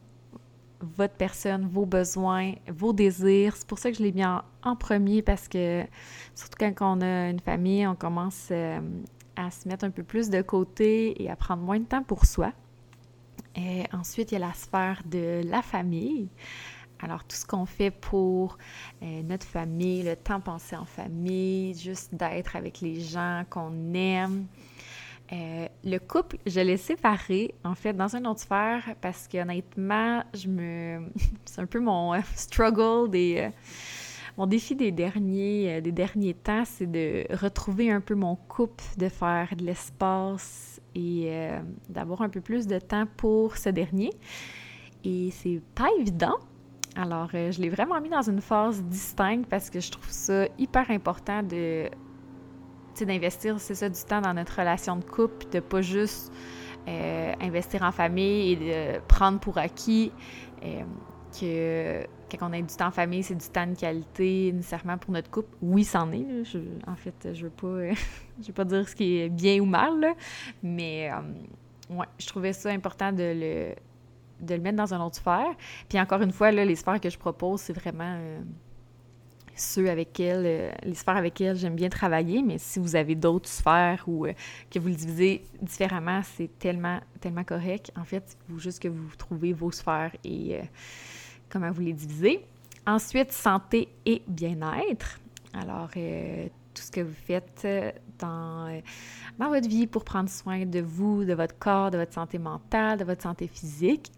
votre 0.97 1.14
personne, 1.14 1.67
vos 1.67 1.87
besoins, 1.87 2.53
vos 2.69 2.93
désirs. 2.93 3.57
C'est 3.57 3.67
pour 3.67 3.79
ça 3.79 3.91
que 3.91 3.97
je 3.97 4.03
l'ai 4.03 4.12
mis 4.12 4.25
en, 4.25 4.76
premier 4.76 5.23
parce 5.23 5.49
que, 5.49 5.85
surtout 6.35 6.57
quand 6.59 6.99
on 6.99 7.00
a 7.00 7.31
une 7.31 7.41
famille, 7.41 7.87
on 7.87 7.95
commence 7.95 8.50
à 8.50 9.50
se 9.50 9.69
mettre 9.69 9.85
un 9.85 9.91
peu 9.91 10.03
plus 10.03 10.31
de 10.31 10.43
côté 10.43 11.23
et 11.23 11.31
à 11.31 11.37
prendre 11.37 11.62
moins 11.62 11.79
de 11.79 11.85
temps 11.85 12.03
pour 12.03 12.25
soi. 12.25 12.53
Ensuite, 13.93 14.33
il 14.33 14.35
y 14.35 14.43
a 14.43 14.47
la 14.47 14.55
sphère 14.55 15.03
de 15.05 15.43
la 15.45 15.62
famille. 15.62 16.29
Alors, 17.00 17.25
tout 17.25 17.37
ce 17.37 17.45
qu'on 17.45 17.67
fait 17.67 17.91
pour 17.91 18.57
euh, 19.03 19.23
notre 19.23 19.47
famille, 19.47 20.03
le 20.03 20.17
temps 20.17 20.41
passé 20.41 20.76
en 20.76 20.85
famille, 20.85 21.75
juste 21.75 22.14
d'être 22.14 22.57
avec 22.57 22.81
les 22.81 23.00
gens 23.00 23.45
qu'on 23.50 23.93
aime. 23.95 24.47
Euh, 25.35 25.67
le 25.85 25.99
couple, 25.99 26.37
je 26.47 26.61
l'ai 26.61 26.76
séparé, 26.76 27.55
en 27.64 27.75
fait, 27.75 27.93
dans 27.93 28.14
une 28.14 28.26
autre 28.26 28.41
sphère 28.41 28.95
parce 29.00 29.29
qu'honnêtement, 29.29 30.23
je 30.33 30.49
me... 30.49 31.09
c'est 31.45 31.61
un 31.61 31.67
peu 31.67 31.81
mon 31.81 32.14
euh, 32.14 32.21
struggle 32.37 33.11
des... 33.11 33.50
mon 34.38 34.47
défi 34.47 34.76
des 34.76 34.93
derniers, 34.93 35.81
des 35.83 35.93
derniers 35.93 36.35
temps, 36.35 36.64
c'est 36.64 36.91
de 36.91 37.26
retrouver 37.35 37.91
un 37.91 38.00
peu 38.00 38.14
mon 38.14 38.37
couple, 38.37 38.85
de 38.97 39.09
faire 39.09 39.49
de 39.57 39.64
l'espace 39.64 40.75
et 40.95 41.26
euh, 41.26 41.61
d'avoir 41.88 42.23
un 42.23 42.29
peu 42.29 42.41
plus 42.41 42.67
de 42.67 42.79
temps 42.79 43.07
pour 43.17 43.57
ce 43.57 43.69
dernier. 43.69 44.11
Et 45.05 45.31
c'est 45.33 45.61
pas 45.75 45.88
évident. 45.99 46.37
Alors, 46.97 47.29
euh, 47.35 47.50
je 47.50 47.61
l'ai 47.61 47.69
vraiment 47.69 48.00
mis 48.00 48.09
dans 48.09 48.23
une 48.23 48.41
phase 48.41 48.83
distincte 48.85 49.49
parce 49.49 49.69
que 49.69 49.81
je 49.81 49.91
trouve 49.91 50.09
ça 50.09 50.47
hyper 50.59 50.91
important 50.91 51.43
de 51.43 51.88
d'investir, 53.03 53.59
c'est 53.59 53.75
ça, 53.75 53.89
du 53.89 54.01
temps 54.03 54.21
dans 54.21 54.35
notre 54.35 54.59
relation 54.59 54.97
de 54.97 55.05
couple, 55.05 55.47
de 55.51 55.61
pas 55.61 55.81
juste 55.81 56.33
euh, 56.87 57.33
investir 57.41 57.83
en 57.83 57.91
famille 57.91 58.53
et 58.53 58.57
de 58.57 59.01
prendre 59.09 59.41
pour 59.41 59.59
acquis 59.59 60.13
que 61.41 62.07
quand 62.31 62.49
on 62.49 62.53
a 62.53 62.61
du 62.61 62.75
temps 62.75 62.89
en 62.89 62.91
famille, 62.91 63.23
c'est 63.23 63.35
du 63.35 63.49
temps 63.49 63.67
de 63.67 63.75
qualité 63.75 64.53
nécessairement 64.53 64.99
pour 64.99 65.13
notre 65.13 65.31
couple. 65.31 65.55
Oui, 65.63 65.85
c'en 65.85 66.11
est. 66.13 66.27
en 66.87 66.97
fait, 66.97 67.35
je 67.35 67.45
veux 67.45 67.51
pas, 67.51 67.95
je 68.41 68.47
veux 68.47 68.53
pas 68.53 68.65
dire 68.65 68.89
ce 68.89 68.95
qui 68.95 69.19
est 69.19 69.29
bien 69.29 69.61
ou 69.61 69.67
mal, 69.67 70.15
mais 70.63 71.11
euh, 71.11 71.95
ouais, 71.95 72.07
je 72.19 72.27
trouvais 72.27 72.53
ça 72.53 72.71
important 72.71 73.13
de 73.13 73.23
le, 73.23 73.75
de 74.41 74.55
le 74.55 74.61
mettre 74.61 74.77
dans 74.77 74.93
une 74.93 75.01
autre 75.01 75.17
sphère. 75.17 75.55
Puis 75.89 76.01
encore 76.01 76.23
une 76.23 76.33
fois, 76.33 76.51
là, 76.51 76.65
les 76.65 76.77
sphères 76.77 77.01
que 77.01 77.11
je 77.11 77.19
propose, 77.19 77.61
c'est 77.61 77.73
vraiment 77.73 78.17
euh, 78.19 78.41
ceux 79.57 79.89
avec 79.91 80.09
lesquels, 80.09 80.45
euh, 80.45 80.73
les 80.83 80.95
sphères 80.95 81.17
avec 81.17 81.39
lesquelles 81.39 81.57
j'aime 81.57 81.75
bien 81.75 81.89
travailler. 81.89 82.43
Mais 82.43 82.59
si 82.59 82.79
vous 82.79 82.97
avez 82.97 83.15
d'autres 83.15 83.49
sphères 83.49 84.05
ou 84.07 84.27
que 84.71 84.79
vous 84.79 84.89
le 84.89 84.95
divisez 84.95 85.45
différemment, 85.63 86.21
c'est 86.23 86.59
tellement, 86.59 87.01
tellement 87.21 87.45
correct. 87.45 87.93
En 87.97 88.05
fait, 88.05 88.37
il 88.49 88.53
faut 88.55 88.61
juste 88.61 88.81
que 88.83 88.89
vous 88.89 89.09
trouvez 89.17 89.53
vos 89.53 89.71
sphères 89.71 90.13
et 90.25 90.61
comment 91.49 91.71
vous 91.71 91.83
les 91.83 91.93
divisez. 91.93 92.45
Ensuite, 92.87 93.33
santé 93.33 93.89
et 94.05 94.23
bien-être. 94.29 95.19
Alors, 95.55 95.89
euh, 95.97 96.49
tout 96.75 96.83
ce 96.83 96.91
que 96.91 97.01
vous 97.01 97.15
faites 97.15 97.63
euh, 97.65 97.93
dans, 98.19 98.67
euh, 98.69 98.81
dans 99.39 99.49
votre 99.49 99.69
vie 99.69 99.87
pour 99.87 100.05
prendre 100.05 100.29
soin 100.29 100.67
de 100.67 100.81
vous, 100.81 101.25
de 101.25 101.33
votre 101.33 101.57
corps, 101.59 101.91
de 101.91 101.99
votre 101.99 102.13
santé 102.13 102.39
mentale, 102.39 102.99
de 102.99 103.05
votre 103.05 103.23
santé 103.23 103.47
physique. 103.47 104.11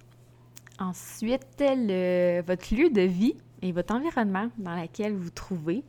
Ensuite, 0.79 1.47
le, 1.61 2.43
votre 2.43 2.75
lieu 2.75 2.91
de 2.91 3.03
vie 3.03 3.37
et 3.63 3.73
votre 3.73 3.95
environnement 3.95 4.51
dans 4.59 4.81
lequel 4.81 5.15
vous 5.15 5.31
trouvez. 5.31 5.85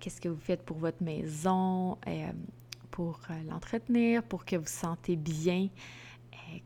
Qu'est-ce 0.00 0.20
que 0.20 0.28
vous 0.28 0.40
faites 0.40 0.62
pour 0.62 0.78
votre 0.78 1.02
maison, 1.02 1.96
pour 2.90 3.20
l'entretenir, 3.48 4.22
pour 4.24 4.44
que 4.44 4.56
vous 4.56 4.66
sentez 4.66 5.14
bien, 5.14 5.68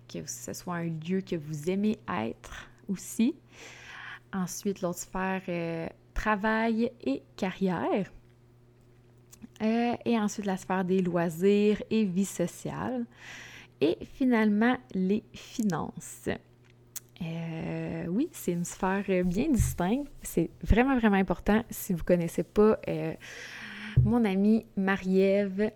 que 0.08 0.26
ce 0.26 0.52
soit 0.52 0.76
un 0.76 0.90
lieu 1.04 1.20
que 1.20 1.36
vous 1.36 1.70
aimez 1.70 1.98
être 2.08 2.68
aussi. 2.88 3.34
Ensuite, 4.32 4.82
l'autre 4.82 4.98
sphère, 4.98 5.42
euh, 5.48 5.88
travail 6.14 6.90
et 7.00 7.22
carrière. 7.36 8.10
Euh, 9.62 9.94
et 10.04 10.18
ensuite, 10.18 10.46
la 10.46 10.56
sphère 10.56 10.84
des 10.84 11.00
loisirs 11.00 11.82
et 11.90 12.04
vie 12.04 12.24
sociale. 12.24 13.06
Et 13.80 13.96
finalement, 14.04 14.76
les 14.92 15.24
finances. 15.32 16.28
Euh, 17.22 18.06
oui, 18.08 18.28
c'est 18.32 18.52
une 18.52 18.64
sphère 18.64 19.04
bien 19.24 19.50
distincte. 19.50 20.10
C'est 20.22 20.50
vraiment, 20.62 20.96
vraiment 20.96 21.16
important. 21.16 21.62
Si 21.70 21.92
vous 21.92 22.00
ne 22.00 22.04
connaissez 22.04 22.42
pas 22.44 22.78
mon 24.04 24.24
amie 24.24 24.64
Marie-Ève, 24.76 25.72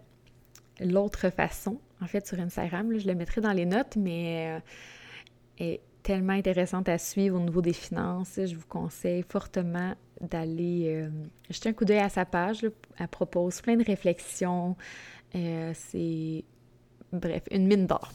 l'autre 0.80 1.30
façon, 1.30 1.80
en 2.00 2.06
fait, 2.06 2.26
sur 2.26 2.38
Instagram, 2.38 2.96
je 2.96 3.06
le 3.06 3.14
mettrai 3.14 3.40
dans 3.40 3.52
les 3.52 3.66
notes, 3.66 3.96
mais 3.96 4.60
tellement 6.02 6.32
intéressante 6.32 6.88
à 6.88 6.98
suivre 6.98 7.36
au 7.36 7.40
niveau 7.40 7.62
des 7.62 7.72
finances. 7.72 8.38
Je 8.44 8.54
vous 8.54 8.66
conseille 8.68 9.24
fortement 9.28 9.94
d'aller 10.20 10.86
euh, 10.88 11.10
jeter 11.50 11.70
un 11.70 11.72
coup 11.72 11.84
d'œil 11.84 11.98
à 11.98 12.08
sa 12.08 12.24
page. 12.24 12.66
Elle 12.98 13.08
propose 13.08 13.60
plein 13.60 13.76
de 13.76 13.84
réflexions. 13.84 14.76
Euh, 15.34 15.72
c'est, 15.74 16.44
bref, 17.12 17.42
une 17.50 17.66
mine 17.66 17.86
d'or. 17.86 18.12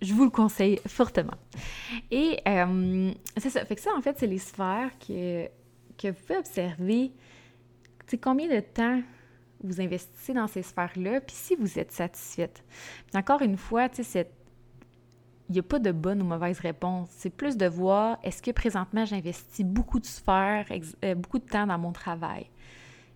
Je, 0.00 0.14
vous 0.14 0.24
le 0.24 0.30
conseille 0.30 0.80
fortement. 0.86 1.36
Et 2.10 2.40
euh, 2.46 3.12
c'est 3.36 3.50
ça. 3.50 3.64
Fait 3.64 3.76
que 3.76 3.80
ça, 3.80 3.90
en 3.96 4.00
fait, 4.00 4.16
c'est 4.18 4.26
les 4.26 4.38
sphères 4.38 4.90
que, 4.98 5.46
que 5.98 6.08
vous 6.08 6.14
pouvez 6.26 6.38
observer. 6.38 7.12
Tu 8.06 8.18
combien 8.18 8.48
de 8.48 8.60
temps 8.60 9.02
vous 9.62 9.80
investissez 9.80 10.32
dans 10.32 10.46
ces 10.46 10.62
sphères-là, 10.62 11.20
puis 11.20 11.34
si 11.34 11.56
vous 11.56 11.78
êtes 11.78 11.92
satisfaite. 11.92 12.62
Encore 13.14 13.42
une 13.42 13.56
fois, 13.56 13.88
tu 13.88 14.04
sais, 14.04 14.30
il 15.48 15.52
n'y 15.52 15.58
a 15.58 15.62
pas 15.62 15.78
de 15.78 15.92
bonne 15.92 16.22
ou 16.22 16.24
mauvaise 16.24 16.58
réponse. 16.58 17.08
C'est 17.10 17.30
plus 17.30 17.56
de 17.56 17.66
voir 17.66 18.18
est-ce 18.22 18.42
que 18.42 18.50
présentement 18.50 19.04
j'investis 19.04 19.64
beaucoup 19.64 20.00
de 20.00 20.06
sphères, 20.06 20.66
euh, 21.04 21.14
beaucoup 21.14 21.38
de 21.38 21.46
temps 21.46 21.66
dans 21.66 21.78
mon 21.78 21.92
travail? 21.92 22.50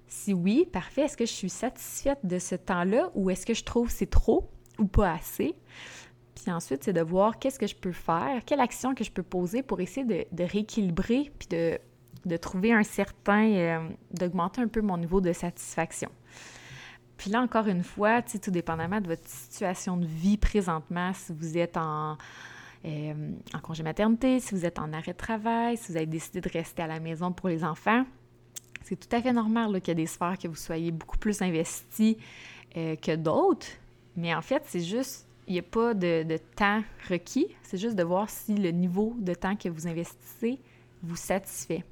Si 0.06 0.32
oui, 0.32 0.66
parfait. 0.72 1.02
Est-ce 1.02 1.16
que 1.16 1.26
je 1.26 1.32
suis 1.32 1.50
satisfaite 1.50 2.18
de 2.24 2.38
ce 2.38 2.54
temps-là 2.54 3.10
ou 3.14 3.30
est-ce 3.30 3.46
que 3.46 3.54
je 3.54 3.64
trouve 3.64 3.90
c'est 3.90 4.10
trop 4.10 4.50
ou 4.78 4.86
pas 4.86 5.12
assez? 5.12 5.54
Puis 6.42 6.52
ensuite, 6.52 6.84
c'est 6.84 6.92
de 6.92 7.02
voir 7.02 7.38
qu'est-ce 7.38 7.58
que 7.58 7.66
je 7.66 7.74
peux 7.74 7.92
faire, 7.92 8.42
quelle 8.46 8.60
action 8.60 8.94
que 8.94 9.04
je 9.04 9.10
peux 9.10 9.22
poser 9.22 9.62
pour 9.62 9.80
essayer 9.80 10.06
de, 10.06 10.44
rééquilibrer 10.44 11.30
puis 11.38 11.48
de, 11.48 12.36
trouver 12.36 12.72
un 12.72 12.82
certain, 12.82 13.46
euh, 13.50 13.88
d'augmenter 14.12 14.62
un 14.62 14.68
peu 14.68 14.80
mon 14.80 14.96
niveau 14.96 15.20
de 15.20 15.32
satisfaction. 15.32 16.10
Puis 17.16 17.30
là, 17.30 17.42
encore 17.42 17.66
une 17.66 17.82
fois, 17.82 18.22
tout 18.22 18.50
dépendamment 18.50 19.00
de 19.00 19.08
votre 19.08 19.26
situation 19.26 19.98
de 19.98 20.06
vie 20.06 20.38
présentement, 20.38 21.12
si 21.12 21.34
vous 21.34 21.58
êtes 21.58 21.76
en, 21.76 22.16
euh, 22.86 23.32
en 23.52 23.58
congé 23.58 23.82
maternité, 23.82 24.40
si 24.40 24.54
vous 24.54 24.64
êtes 24.64 24.78
en 24.78 24.94
arrêt 24.94 25.12
de 25.12 25.18
travail, 25.18 25.76
si 25.76 25.92
vous 25.92 25.96
avez 25.98 26.06
décidé 26.06 26.40
de 26.40 26.48
rester 26.48 26.82
à 26.82 26.86
la 26.86 26.98
maison 26.98 27.30
pour 27.30 27.50
les 27.50 27.62
enfants, 27.62 28.06
c'est 28.82 28.96
tout 28.96 29.14
à 29.14 29.20
fait 29.20 29.34
normal 29.34 29.80
qu'il 29.82 29.88
y 29.88 29.90
a 29.90 29.94
des 29.94 30.06
sphères 30.06 30.38
que 30.38 30.48
vous 30.48 30.56
soyez 30.56 30.90
beaucoup 30.90 31.18
plus 31.18 31.42
investi 31.42 32.16
euh, 32.78 32.96
que 32.96 33.14
d'autres. 33.14 33.66
Mais 34.16 34.34
en 34.34 34.40
fait, 34.40 34.62
c'est 34.66 34.80
juste, 34.80 35.26
n'y 35.52 35.58
a 35.58 35.62
pas 35.62 35.94
de, 35.94 36.38
temps 36.56 36.82
requis. 37.08 37.48
C'est 37.62 37.78
juste 37.78 37.96
de 37.96 38.02
voir 38.02 38.28
si 38.30 38.54
le 38.54 38.70
niveau 38.70 39.14
de 39.18 39.34
temps 39.34 39.56
que 39.56 39.68
vous 39.68 39.86
investissez 39.86 40.60
vous 41.02 41.16
satisfait. 41.16 41.84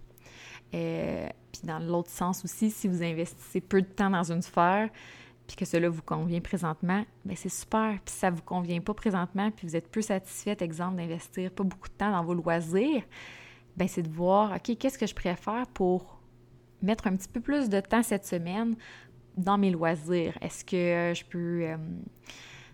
Euh, 0.75 1.29
puis 1.51 1.63
dans 1.65 1.79
l'autre 1.79 2.11
sens 2.11 2.45
aussi, 2.45 2.71
si 2.71 2.89
vous 2.89 3.03
investissez 3.03 3.61
peu 3.61 3.81
de 3.81 3.87
temps 3.87 4.11
dans 4.11 4.31
une 4.31 4.43
sphère, 4.43 4.91
puis 5.47 5.57
que 5.57 5.65
cela 5.65 5.89
vous 5.89 6.03
convient 6.03 6.41
présentement, 6.41 7.05
bien 7.25 7.37
c'est 7.37 7.49
super. 7.49 7.99
Puis 8.05 8.13
si 8.13 8.19
ça 8.19 8.31
ne 8.31 8.37
vous 8.37 8.43
convient 8.43 8.81
pas 8.81 8.93
présentement, 8.93 9.51
puis 9.51 9.67
vous 9.67 9.77
êtes 9.77 9.91
peu 9.91 10.03
satisfait, 10.03 10.57
exemple, 10.61 10.97
d'investir 10.97 11.51
pas 11.51 11.65
beaucoup 11.65 11.89
de 11.89 11.95
temps 11.95 12.13
dans 12.13 12.23
vos 12.23 12.35
loisirs, 12.35 13.03
bien 13.77 13.87
c'est 13.87 14.03
de 14.03 14.11
voir, 14.11 14.53
OK, 14.53 14.77
qu'est-ce 14.77 14.99
que 14.99 15.07
je 15.07 15.15
préfère 15.15 15.67
pour 15.69 16.21
mettre 16.83 17.07
un 17.07 17.17
petit 17.17 17.29
peu 17.29 17.41
plus 17.41 17.71
de 17.71 17.81
temps 17.81 18.03
cette 18.03 18.27
semaine 18.27 18.77
dans 19.39 19.57
mes 19.57 19.71
loisirs? 19.71 20.37
Est-ce 20.43 20.65
que 20.67 21.19
je 21.19 21.25
peux 21.25 21.63
euh, 21.63 21.77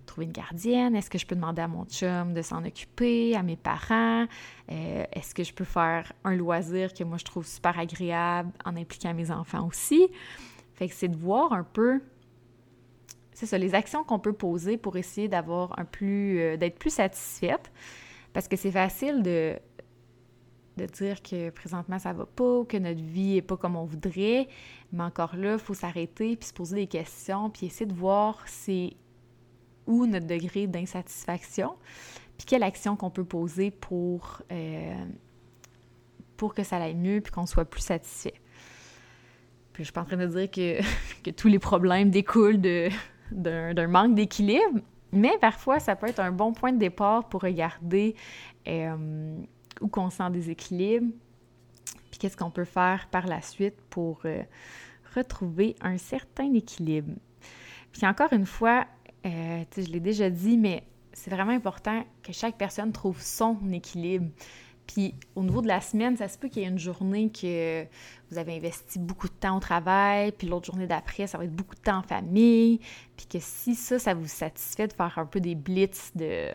trouver 0.04 0.26
une 0.26 0.32
gardienne? 0.32 0.94
Est-ce 0.94 1.10
que 1.10 1.18
je 1.18 1.26
peux 1.26 1.34
demander 1.34 1.62
à 1.62 1.68
mon 1.68 1.84
chum 1.84 2.34
de 2.34 2.42
s'en 2.42 2.64
occuper, 2.64 3.34
à 3.36 3.42
mes 3.42 3.56
parents? 3.56 4.26
Euh, 4.70 5.04
est-ce 5.12 5.34
que 5.34 5.44
je 5.44 5.52
peux 5.52 5.64
faire 5.64 6.12
un 6.24 6.34
loisir 6.34 6.94
que 6.94 7.04
moi 7.04 7.18
je 7.18 7.24
trouve 7.24 7.46
super 7.46 7.78
agréable 7.78 8.50
en 8.64 8.76
impliquant 8.76 9.14
mes 9.14 9.30
enfants 9.30 9.66
aussi? 9.66 10.08
Fait 10.74 10.88
que 10.88 10.94
c'est 10.94 11.08
de 11.08 11.16
voir 11.16 11.52
un 11.52 11.64
peu, 11.64 12.02
c'est 13.32 13.46
ça, 13.46 13.58
les 13.58 13.74
actions 13.74 14.04
qu'on 14.04 14.18
peut 14.18 14.32
poser 14.32 14.76
pour 14.76 14.96
essayer 14.96 15.28
d'avoir 15.28 15.78
un 15.78 15.84
plus, 15.84 16.40
euh, 16.40 16.56
d'être 16.56 16.78
plus 16.78 16.90
satisfaite. 16.90 17.72
Parce 18.32 18.48
que 18.48 18.56
c'est 18.56 18.72
facile 18.72 19.22
de, 19.22 19.56
de 20.76 20.86
dire 20.86 21.22
que 21.22 21.50
présentement 21.50 21.98
ça 21.98 22.12
va 22.12 22.26
pas 22.26 22.58
ou 22.58 22.64
que 22.64 22.76
notre 22.76 23.00
vie 23.00 23.36
est 23.36 23.42
pas 23.42 23.56
comme 23.56 23.76
on 23.76 23.84
voudrait, 23.84 24.48
mais 24.92 25.04
encore 25.04 25.36
là, 25.36 25.54
il 25.54 25.58
faut 25.58 25.74
s'arrêter 25.74 26.36
puis 26.36 26.48
se 26.48 26.52
poser 26.52 26.76
des 26.76 26.86
questions 26.86 27.50
puis 27.50 27.66
essayer 27.66 27.86
de 27.86 27.94
voir 27.94 28.42
c'est 28.46 28.96
où 29.86 30.06
notre 30.06 30.26
degré 30.26 30.66
d'insatisfaction 30.66 31.74
puis 32.36 32.46
quelle 32.46 32.62
action 32.62 32.96
qu'on 32.96 33.10
peut 33.10 33.24
poser 33.24 33.70
pour, 33.70 34.42
euh, 34.50 35.04
pour 36.36 36.54
que 36.54 36.62
ça 36.62 36.76
aille 36.76 36.94
mieux 36.94 37.20
puis 37.20 37.32
qu'on 37.32 37.46
soit 37.46 37.64
plus 37.64 37.80
satisfait. 37.80 38.34
Puis 39.72 39.82
je 39.82 39.84
suis 39.84 39.92
pas 39.92 40.02
en 40.02 40.04
train 40.04 40.16
de 40.16 40.26
dire 40.26 40.50
que, 40.50 40.80
que 41.22 41.30
tous 41.30 41.48
les 41.48 41.58
problèmes 41.58 42.10
découlent 42.10 42.60
d'un 43.30 43.86
manque 43.86 44.14
d'équilibre, 44.14 44.80
mais 45.12 45.36
parfois 45.40 45.80
ça 45.80 45.96
peut 45.96 46.08
être 46.08 46.20
un 46.20 46.32
bon 46.32 46.52
point 46.52 46.72
de 46.72 46.78
départ 46.78 47.28
pour 47.28 47.42
regarder 47.42 48.14
euh, 48.66 49.36
où 49.80 49.88
qu'on 49.88 50.10
sent 50.10 50.30
déséquilibre, 50.30 51.06
puis 52.10 52.18
qu'est-ce 52.18 52.36
qu'on 52.36 52.50
peut 52.50 52.64
faire 52.64 53.08
par 53.10 53.26
la 53.26 53.42
suite 53.42 53.76
pour 53.90 54.20
euh, 54.24 54.42
retrouver 55.14 55.76
un 55.80 55.98
certain 55.98 56.52
équilibre. 56.52 57.12
Puis 57.92 58.06
encore 58.06 58.32
une 58.32 58.46
fois, 58.46 58.86
euh, 59.24 59.64
je 59.76 59.90
l'ai 59.90 60.00
déjà 60.00 60.30
dit, 60.30 60.56
mais 60.56 60.84
c'est 61.12 61.30
vraiment 61.30 61.52
important 61.52 62.04
que 62.22 62.32
chaque 62.32 62.56
personne 62.56 62.92
trouve 62.92 63.20
son 63.20 63.56
équilibre. 63.72 64.26
Puis 64.86 65.14
au 65.34 65.42
niveau 65.42 65.62
de 65.62 65.68
la 65.68 65.80
semaine, 65.80 66.16
ça 66.16 66.28
se 66.28 66.36
peut 66.36 66.48
qu'il 66.48 66.62
y 66.62 66.64
ait 66.66 66.68
une 66.68 66.78
journée 66.78 67.30
que 67.30 67.84
vous 68.30 68.38
avez 68.38 68.56
investi 68.56 68.98
beaucoup 68.98 69.28
de 69.28 69.32
temps 69.32 69.56
au 69.56 69.60
travail, 69.60 70.32
puis 70.32 70.46
l'autre 70.46 70.66
journée 70.66 70.86
d'après, 70.86 71.26
ça 71.26 71.38
va 71.38 71.44
être 71.44 71.54
beaucoup 71.54 71.74
de 71.74 71.80
temps 71.80 71.98
en 71.98 72.02
famille, 72.02 72.80
puis 73.16 73.26
que 73.26 73.38
si 73.40 73.74
ça, 73.74 73.98
ça 73.98 74.12
vous 74.14 74.26
satisfait 74.26 74.86
de 74.86 74.92
faire 74.92 75.14
un 75.16 75.26
peu 75.26 75.40
des 75.40 75.54
blitz 75.54 76.12
de, 76.14 76.50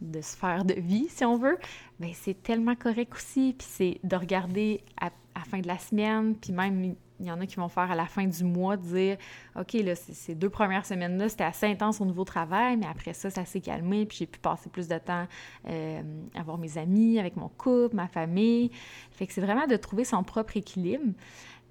de 0.00 0.20
sphère 0.20 0.64
de 0.64 0.74
vie, 0.74 1.08
si 1.08 1.24
on 1.24 1.36
veut, 1.36 1.58
bien 1.98 2.12
c'est 2.14 2.40
tellement 2.42 2.76
correct 2.76 3.12
aussi. 3.14 3.54
Puis 3.58 3.66
c'est 3.68 4.00
de 4.04 4.16
regarder 4.16 4.82
à, 5.00 5.06
à, 5.06 5.10
la 5.36 5.44
fin 5.44 5.58
de 5.58 5.66
la 5.66 5.78
semaine, 5.78 6.36
puis 6.36 6.52
même 6.52 6.94
il 7.20 7.26
y 7.26 7.30
en 7.30 7.40
a 7.40 7.46
qui 7.46 7.56
vont 7.56 7.68
faire 7.68 7.90
à 7.90 7.94
la 7.94 8.06
fin 8.06 8.26
du 8.26 8.44
mois, 8.44 8.76
dire 8.76 9.16
OK, 9.58 9.74
là, 9.74 9.94
ces 9.94 10.34
deux 10.34 10.50
premières 10.50 10.86
semaines-là, 10.86 11.28
c'était 11.28 11.44
assez 11.44 11.66
intense 11.66 12.00
au 12.00 12.04
niveau 12.04 12.24
travail, 12.24 12.76
mais 12.76 12.86
après 12.86 13.12
ça, 13.12 13.30
ça 13.30 13.44
s'est 13.44 13.60
calmé, 13.60 14.06
puis 14.06 14.18
j'ai 14.18 14.26
pu 14.26 14.38
passer 14.38 14.70
plus 14.70 14.88
de 14.88 14.98
temps 14.98 15.26
euh, 15.68 16.02
à 16.34 16.42
voir 16.42 16.58
mes 16.58 16.78
amis, 16.78 17.18
avec 17.18 17.36
mon 17.36 17.48
couple, 17.48 17.94
ma 17.94 18.08
famille. 18.08 18.70
Fait 19.12 19.26
que 19.26 19.32
c'est 19.32 19.40
vraiment 19.40 19.66
de 19.66 19.76
trouver 19.76 20.04
son 20.04 20.22
propre 20.24 20.56
équilibre. 20.56 21.12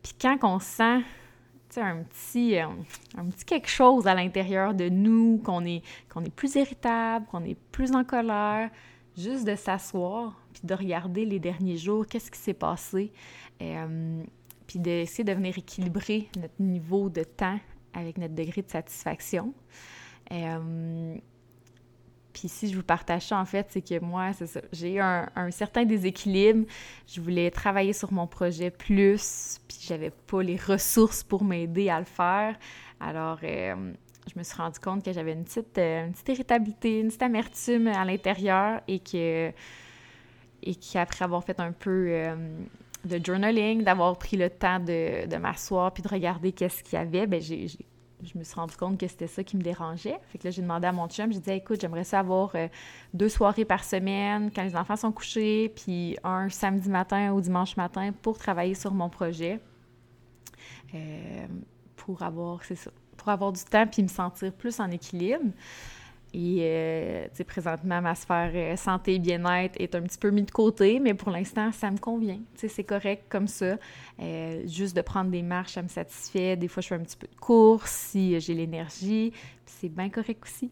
Puis 0.01 0.13
quand 0.19 0.37
on 0.43 0.59
sent 0.59 1.01
un 1.77 2.03
petit, 2.03 2.57
euh, 2.57 2.67
un 3.17 3.25
petit 3.25 3.45
quelque 3.45 3.69
chose 3.69 4.07
à 4.07 4.13
l'intérieur 4.13 4.73
de 4.73 4.89
nous, 4.89 5.41
qu'on 5.43 5.63
est, 5.65 5.83
qu'on 6.09 6.23
est 6.23 6.33
plus 6.33 6.55
irritable, 6.55 7.25
qu'on 7.27 7.43
est 7.45 7.57
plus 7.71 7.93
en 7.93 8.03
colère, 8.03 8.69
juste 9.17 9.45
de 9.45 9.55
s'asseoir, 9.55 10.41
puis 10.53 10.63
de 10.63 10.73
regarder 10.73 11.25
les 11.25 11.39
derniers 11.39 11.77
jours, 11.77 12.05
qu'est-ce 12.07 12.31
qui 12.31 12.39
s'est 12.39 12.53
passé, 12.53 13.11
euh, 13.61 14.23
puis 14.71 14.79
d'essayer 14.79 15.25
de 15.25 15.33
venir 15.33 15.57
équilibrer 15.57 16.29
notre 16.37 16.53
niveau 16.59 17.09
de 17.09 17.23
temps 17.25 17.59
avec 17.93 18.17
notre 18.17 18.33
degré 18.33 18.61
de 18.61 18.69
satisfaction. 18.69 19.53
Euh, 20.31 21.15
puis 22.31 22.47
si 22.47 22.69
je 22.69 22.77
vous 22.77 22.83
partage 22.83 23.27
ça, 23.27 23.37
en 23.37 23.43
fait, 23.43 23.67
c'est 23.69 23.81
que 23.81 23.99
moi, 23.99 24.31
c'est 24.31 24.47
ça, 24.47 24.61
j'ai 24.71 24.93
eu 24.93 24.99
un, 25.01 25.51
certain 25.51 25.83
déséquilibre. 25.83 26.65
Je 27.05 27.19
voulais 27.19 27.51
travailler 27.51 27.91
sur 27.91 28.13
mon 28.13 28.27
projet 28.27 28.71
plus, 28.71 29.59
puis 29.67 29.77
j'avais 29.81 30.11
pas 30.11 30.41
les 30.41 30.55
ressources 30.55 31.21
pour 31.21 31.43
m'aider 31.43 31.89
à 31.89 31.99
le 31.99 32.05
faire. 32.05 32.57
Alors, 33.01 33.39
euh, 33.43 33.91
je 34.33 34.39
me 34.39 34.43
suis 34.43 34.55
rendu 34.55 34.79
compte 34.79 35.03
que 35.03 35.11
j'avais 35.11 35.33
une 35.33 35.43
petite, 35.43 35.77
euh, 35.79 36.05
une 36.05 36.13
petite 36.13 36.29
irritabilité, 36.29 37.01
une 37.01 37.07
petite 37.07 37.23
amertume 37.23 37.87
à 37.87 38.05
l'intérieur 38.05 38.79
et 38.87 38.99
que 38.99 39.51
et 40.63 40.75
qu'après 40.75 41.25
avoir 41.25 41.43
fait 41.43 41.59
un 41.59 41.73
peu 41.73 42.07
de 43.05 43.23
journaling, 43.23 43.83
d'avoir 43.83 44.17
pris 44.17 44.37
le 44.37 44.49
temps 44.49 44.79
de, 44.79 45.27
de 45.27 45.37
m'asseoir 45.37 45.93
puis 45.93 46.03
de 46.03 46.07
regarder 46.07 46.51
qu'est-ce 46.51 46.83
qu'il 46.83 46.93
y 46.93 47.01
avait, 47.01 47.27
ben 47.27 47.41
j'ai, 47.41 47.67
je 48.23 48.37
me 48.37 48.43
suis 48.43 48.55
rendu 48.55 48.75
compte 48.75 48.99
que 48.99 49.07
c'était 49.07 49.27
ça 49.27 49.43
qui 49.43 49.57
me 49.57 49.61
dérangeait. 49.61 50.19
Fait 50.27 50.37
que 50.37 50.47
là, 50.47 50.51
j'ai 50.51 50.61
demandé 50.61 50.87
à 50.87 50.91
mon 50.91 51.07
chum, 51.07 51.31
j'ai 51.31 51.39
dit 51.39 51.51
écoute, 51.51 51.81
j'aimerais 51.81 52.03
ça 52.03 52.19
avoir 52.19 52.51
euh, 52.55 52.67
deux 53.13 53.29
soirées 53.29 53.65
par 53.65 53.83
semaine 53.83 54.51
quand 54.53 54.63
les 54.63 54.75
enfants 54.75 54.95
sont 54.95 55.11
couchés, 55.11 55.69
puis 55.75 56.17
un 56.23 56.49
samedi 56.49 56.89
matin 56.89 57.31
ou 57.33 57.41
dimanche 57.41 57.75
matin 57.77 58.11
pour 58.21 58.37
travailler 58.37 58.75
sur 58.75 58.93
mon 58.93 59.09
projet. 59.09 59.59
Euh, 60.93 61.47
pour 61.95 62.21
avoir, 62.23 62.63
c'est 62.63 62.75
ça, 62.75 62.91
pour 63.17 63.29
avoir 63.29 63.51
du 63.51 63.63
temps 63.63 63.87
puis 63.87 64.03
me 64.03 64.07
sentir 64.07 64.51
plus 64.53 64.79
en 64.79 64.89
équilibre. 64.91 65.51
Et 66.33 66.59
euh, 66.61 67.27
présentement, 67.45 68.01
ma 68.01 68.15
sphère 68.15 68.51
euh, 68.53 68.75
santé 68.77 69.15
et 69.15 69.19
bien-être 69.19 69.75
est 69.79 69.95
un 69.95 70.01
petit 70.01 70.17
peu 70.17 70.29
mise 70.29 70.45
de 70.45 70.51
côté, 70.51 70.99
mais 70.99 71.13
pour 71.13 71.29
l'instant, 71.29 71.71
ça 71.73 71.91
me 71.91 71.97
convient. 71.97 72.39
C'est 72.55 72.85
correct 72.85 73.25
comme 73.27 73.47
ça. 73.47 73.75
Euh, 74.19 74.65
juste 74.65 74.95
de 74.95 75.01
prendre 75.01 75.29
des 75.29 75.41
marches, 75.41 75.73
ça 75.73 75.81
me 75.81 75.89
satisfait. 75.89 76.55
Des 76.55 76.69
fois, 76.69 76.81
je 76.81 76.87
fais 76.87 76.95
un 76.95 76.99
petit 76.99 77.17
peu 77.17 77.27
de 77.27 77.35
course 77.35 77.91
si 77.91 78.39
j'ai 78.39 78.53
l'énergie. 78.53 79.33
C'est 79.65 79.89
bien 79.89 80.09
correct 80.09 80.41
aussi. 80.43 80.71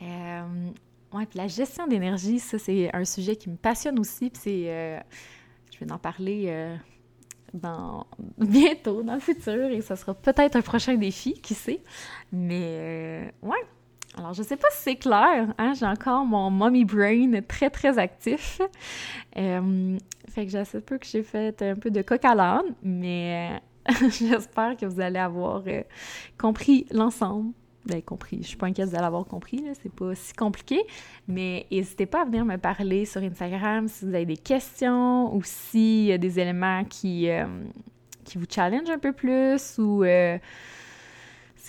ouais, 0.00 1.26
puis 1.26 1.38
la 1.38 1.48
gestion 1.48 1.88
d'énergie, 1.88 2.38
ça, 2.38 2.58
c'est 2.58 2.94
un 2.94 3.04
sujet 3.04 3.34
qui 3.34 3.50
me 3.50 3.56
passionne 3.56 3.98
aussi. 3.98 4.30
Puis 4.30 4.40
c'est. 4.44 5.02
je 5.72 5.84
vais 5.84 5.90
en 5.90 5.98
parler 5.98 6.76
bientôt, 8.38 9.02
dans 9.02 9.14
le 9.14 9.20
futur, 9.20 9.66
et 9.66 9.80
ça 9.80 9.96
sera 9.96 10.14
peut-être 10.14 10.54
un 10.54 10.62
prochain 10.62 10.94
défi, 10.94 11.32
qui 11.34 11.54
sait? 11.54 11.82
Mais 12.30 13.34
ouais, 13.42 13.58
alors, 14.18 14.34
je 14.34 14.42
sais 14.42 14.56
pas 14.56 14.68
si 14.72 14.82
c'est 14.82 14.96
clair, 14.96 15.54
hein? 15.56 15.72
j'ai 15.74 15.86
encore 15.86 16.24
mon 16.24 16.50
mommy 16.50 16.84
brain 16.84 17.40
très, 17.46 17.70
très 17.70 17.98
actif. 17.98 18.60
Euh, 19.36 19.96
fait 20.28 20.46
que 20.46 20.50
j'espère 20.50 20.82
peu 20.82 20.98
que 20.98 21.06
j'ai 21.06 21.22
fait 21.22 21.62
un 21.62 21.76
peu 21.76 21.90
de 21.90 22.02
coq 22.02 22.24
à 22.24 22.34
l'âne, 22.34 22.74
mais 22.82 23.62
j'espère 24.00 24.76
que 24.76 24.86
vous 24.86 25.00
allez 25.00 25.20
avoir 25.20 25.62
euh, 25.68 25.82
compris 26.36 26.86
l'ensemble. 26.90 27.52
Ben, 27.86 28.02
compris. 28.02 28.38
Je 28.42 28.48
suis 28.48 28.56
pas 28.56 28.66
inquiète 28.66 28.90
de 28.90 28.96
l'avoir 28.96 29.24
compris, 29.24 29.64
c'est 29.80 29.92
pas 29.92 30.14
si 30.14 30.34
compliqué. 30.34 30.82
Mais 31.28 31.66
n'hésitez 31.70 32.06
pas 32.06 32.22
à 32.22 32.24
venir 32.24 32.44
me 32.44 32.56
parler 32.56 33.04
sur 33.04 33.22
Instagram 33.22 33.86
si 33.86 34.04
vous 34.04 34.14
avez 34.14 34.26
des 34.26 34.36
questions 34.36 35.34
ou 35.34 35.42
s'il 35.44 36.06
y 36.06 36.12
a 36.12 36.18
des 36.18 36.40
éléments 36.40 36.84
qui, 36.84 37.30
euh, 37.30 37.46
qui 38.24 38.36
vous 38.36 38.46
challenge 38.50 38.90
un 38.90 38.98
peu 38.98 39.12
plus 39.12 39.78
ou 39.78 40.04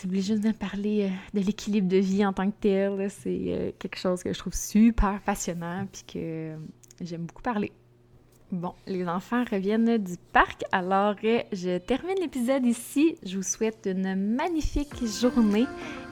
voulez 0.09 0.21
juste 0.21 0.43
me 0.43 0.53
parler 0.53 1.09
euh, 1.09 1.39
de 1.39 1.45
l'équilibre 1.45 1.87
de 1.87 1.97
vie 1.97 2.25
en 2.25 2.33
tant 2.33 2.49
que 2.49 2.55
tel, 2.59 3.09
c'est 3.09 3.43
euh, 3.47 3.71
quelque 3.77 3.97
chose 3.97 4.23
que 4.23 4.33
je 4.33 4.39
trouve 4.39 4.53
super 4.53 5.21
passionnant 5.21 5.85
puis 5.91 6.03
que 6.03 6.19
euh, 6.19 6.57
j'aime 6.99 7.25
beaucoup 7.25 7.41
parler. 7.41 7.71
Bon, 8.51 8.73
les 8.85 9.07
enfants 9.07 9.45
reviennent 9.49 9.97
du 9.97 10.15
parc, 10.33 10.63
alors 10.73 11.15
je 11.23 11.77
termine 11.77 12.17
l'épisode 12.19 12.65
ici. 12.65 13.15
Je 13.23 13.37
vous 13.37 13.43
souhaite 13.43 13.87
une 13.89 14.35
magnifique 14.35 14.93
journée 15.05 15.67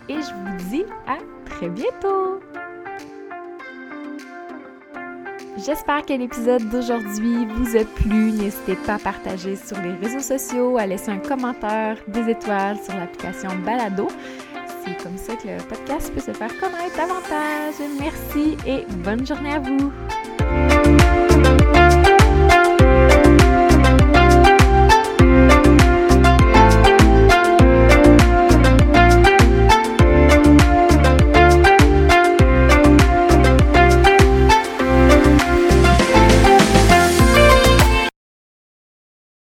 et 0.07 0.15
je 0.15 0.33
vous 0.33 0.69
dis 0.69 0.85
à 1.05 1.17
très 1.45 1.69
bientôt! 1.69 2.39
J'espère 5.57 6.05
que 6.05 6.13
l'épisode 6.13 6.69
d'aujourd'hui 6.69 7.45
vous 7.45 7.75
a 7.75 7.83
plu. 7.83 8.31
N'hésitez 8.31 8.75
pas 8.85 8.95
à 8.95 8.99
partager 8.99 9.55
sur 9.55 9.77
les 9.81 9.93
réseaux 9.93 10.19
sociaux, 10.19 10.77
à 10.77 10.85
laisser 10.85 11.09
un 11.09 11.17
commentaire, 11.17 11.97
des 12.07 12.29
étoiles 12.29 12.77
sur 12.83 12.95
l'application 12.95 13.49
Balado. 13.65 14.07
C'est 14.85 15.03
comme 15.03 15.17
ça 15.17 15.35
que 15.35 15.47
le 15.47 15.63
podcast 15.63 16.13
peut 16.13 16.21
se 16.21 16.31
faire 16.31 16.57
connaître 16.59 16.95
davantage. 16.95 17.75
Merci 17.99 18.57
et 18.65 18.85
bonne 19.03 19.25
journée 19.25 19.53
à 19.53 19.59
vous. 19.59 19.91